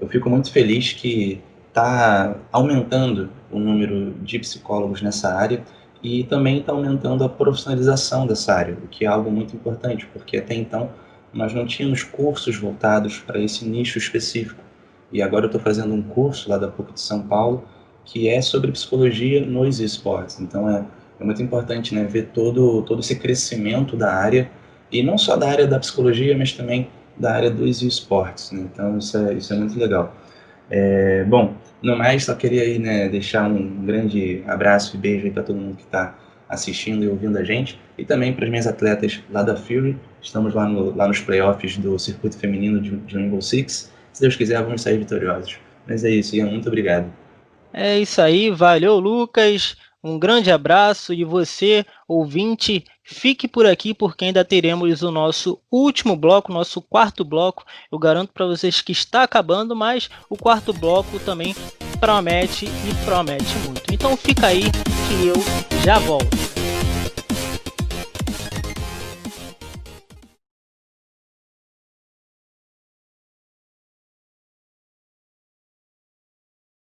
Eu 0.00 0.08
fico 0.08 0.30
muito 0.30 0.50
feliz 0.50 0.92
que 0.92 1.42
está 1.68 2.36
aumentando 2.50 3.30
o 3.50 3.58
número 3.58 4.12
de 4.22 4.38
psicólogos 4.38 5.02
nessa 5.02 5.34
área 5.34 5.62
e 6.02 6.24
também 6.24 6.58
está 6.58 6.72
aumentando 6.72 7.22
a 7.24 7.28
profissionalização 7.28 8.26
dessa 8.26 8.52
área, 8.52 8.76
o 8.82 8.88
que 8.88 9.04
é 9.04 9.08
algo 9.08 9.30
muito 9.30 9.54
importante, 9.54 10.06
porque 10.12 10.36
até 10.36 10.54
então 10.54 10.90
nós 11.32 11.54
não 11.54 11.66
tínhamos 11.66 12.02
cursos 12.02 12.56
voltados 12.56 13.18
para 13.18 13.40
esse 13.40 13.64
nicho 13.64 13.98
específico. 13.98 14.60
E 15.12 15.22
agora 15.22 15.44
eu 15.44 15.46
estou 15.46 15.60
fazendo 15.60 15.94
um 15.94 16.02
curso 16.02 16.50
lá 16.50 16.58
da 16.58 16.68
PUC 16.68 16.94
de 16.94 17.00
São 17.00 17.22
Paulo 17.22 17.64
que 18.04 18.28
é 18.28 18.40
sobre 18.40 18.72
psicologia 18.72 19.44
nos 19.44 19.80
esportes. 19.80 20.40
Então 20.40 20.68
é, 20.68 20.84
é 21.20 21.24
muito 21.24 21.42
importante 21.42 21.94
né, 21.94 22.04
ver 22.04 22.30
todo, 22.34 22.82
todo 22.82 23.00
esse 23.00 23.16
crescimento 23.16 23.96
da 23.96 24.12
área, 24.12 24.50
e 24.90 25.02
não 25.02 25.16
só 25.16 25.36
da 25.36 25.48
área 25.48 25.66
da 25.66 25.78
psicologia, 25.78 26.36
mas 26.36 26.52
também 26.52 26.88
da 27.16 27.32
área 27.32 27.50
dos 27.50 27.82
esportes. 27.82 28.50
Né? 28.50 28.68
Então 28.72 28.98
isso 28.98 29.16
é, 29.16 29.34
isso 29.34 29.52
é 29.52 29.56
muito 29.56 29.78
legal. 29.78 30.14
É, 30.70 31.24
bom, 31.24 31.54
no 31.82 31.96
mais, 31.96 32.24
só 32.24 32.34
queria 32.34 32.62
aí, 32.62 32.78
né, 32.78 33.08
deixar 33.08 33.48
um 33.48 33.84
grande 33.84 34.42
abraço 34.46 34.96
e 34.96 34.98
beijo 34.98 35.30
para 35.30 35.42
todo 35.42 35.56
mundo 35.56 35.76
que 35.76 35.82
está 35.82 36.14
assistindo 36.48 37.02
e 37.02 37.08
ouvindo 37.08 37.38
a 37.38 37.44
gente, 37.44 37.80
e 37.96 38.04
também 38.04 38.32
para 38.32 38.44
as 38.44 38.50
minhas 38.50 38.66
atletas 38.66 39.22
lá 39.30 39.42
da 39.42 39.56
Fury. 39.56 39.96
Estamos 40.20 40.54
lá, 40.54 40.68
no, 40.68 40.94
lá 40.94 41.08
nos 41.08 41.20
playoffs 41.20 41.78
do 41.78 41.98
circuito 41.98 42.36
feminino 42.36 42.80
de, 42.80 42.90
de 42.96 43.14
Rainbow 43.14 43.40
Six. 43.40 43.90
Se 44.12 44.20
Deus 44.20 44.36
quiser, 44.36 44.62
vamos 44.62 44.82
sair 44.82 44.98
vitoriosos. 44.98 45.58
Mas 45.86 46.04
é 46.04 46.10
isso, 46.10 46.36
Ian, 46.36 46.46
muito 46.46 46.68
obrigado. 46.68 47.06
É 47.72 47.98
isso 47.98 48.20
aí, 48.20 48.50
valeu, 48.50 48.98
Lucas. 48.98 49.76
Um 50.04 50.18
grande 50.18 50.50
abraço 50.50 51.14
e 51.14 51.24
você, 51.24 51.86
ouvinte, 52.08 52.84
fique 53.04 53.46
por 53.46 53.66
aqui 53.66 53.94
porque 53.94 54.24
ainda 54.24 54.44
teremos 54.44 55.02
o 55.02 55.12
nosso 55.12 55.60
último 55.70 56.16
bloco, 56.16 56.52
nosso 56.52 56.82
quarto 56.82 57.24
bloco. 57.24 57.64
Eu 57.90 57.98
garanto 58.00 58.32
para 58.32 58.46
vocês 58.46 58.80
que 58.80 58.90
está 58.90 59.22
acabando, 59.22 59.76
mas 59.76 60.10
o 60.28 60.36
quarto 60.36 60.72
bloco 60.72 61.20
também 61.20 61.54
promete 62.00 62.66
e 62.66 63.04
promete 63.04 63.56
muito. 63.64 63.94
Então 63.94 64.16
fica 64.16 64.48
aí 64.48 64.64
que 64.64 65.26
eu 65.28 65.36
já 65.84 66.00
volto. 66.00 66.51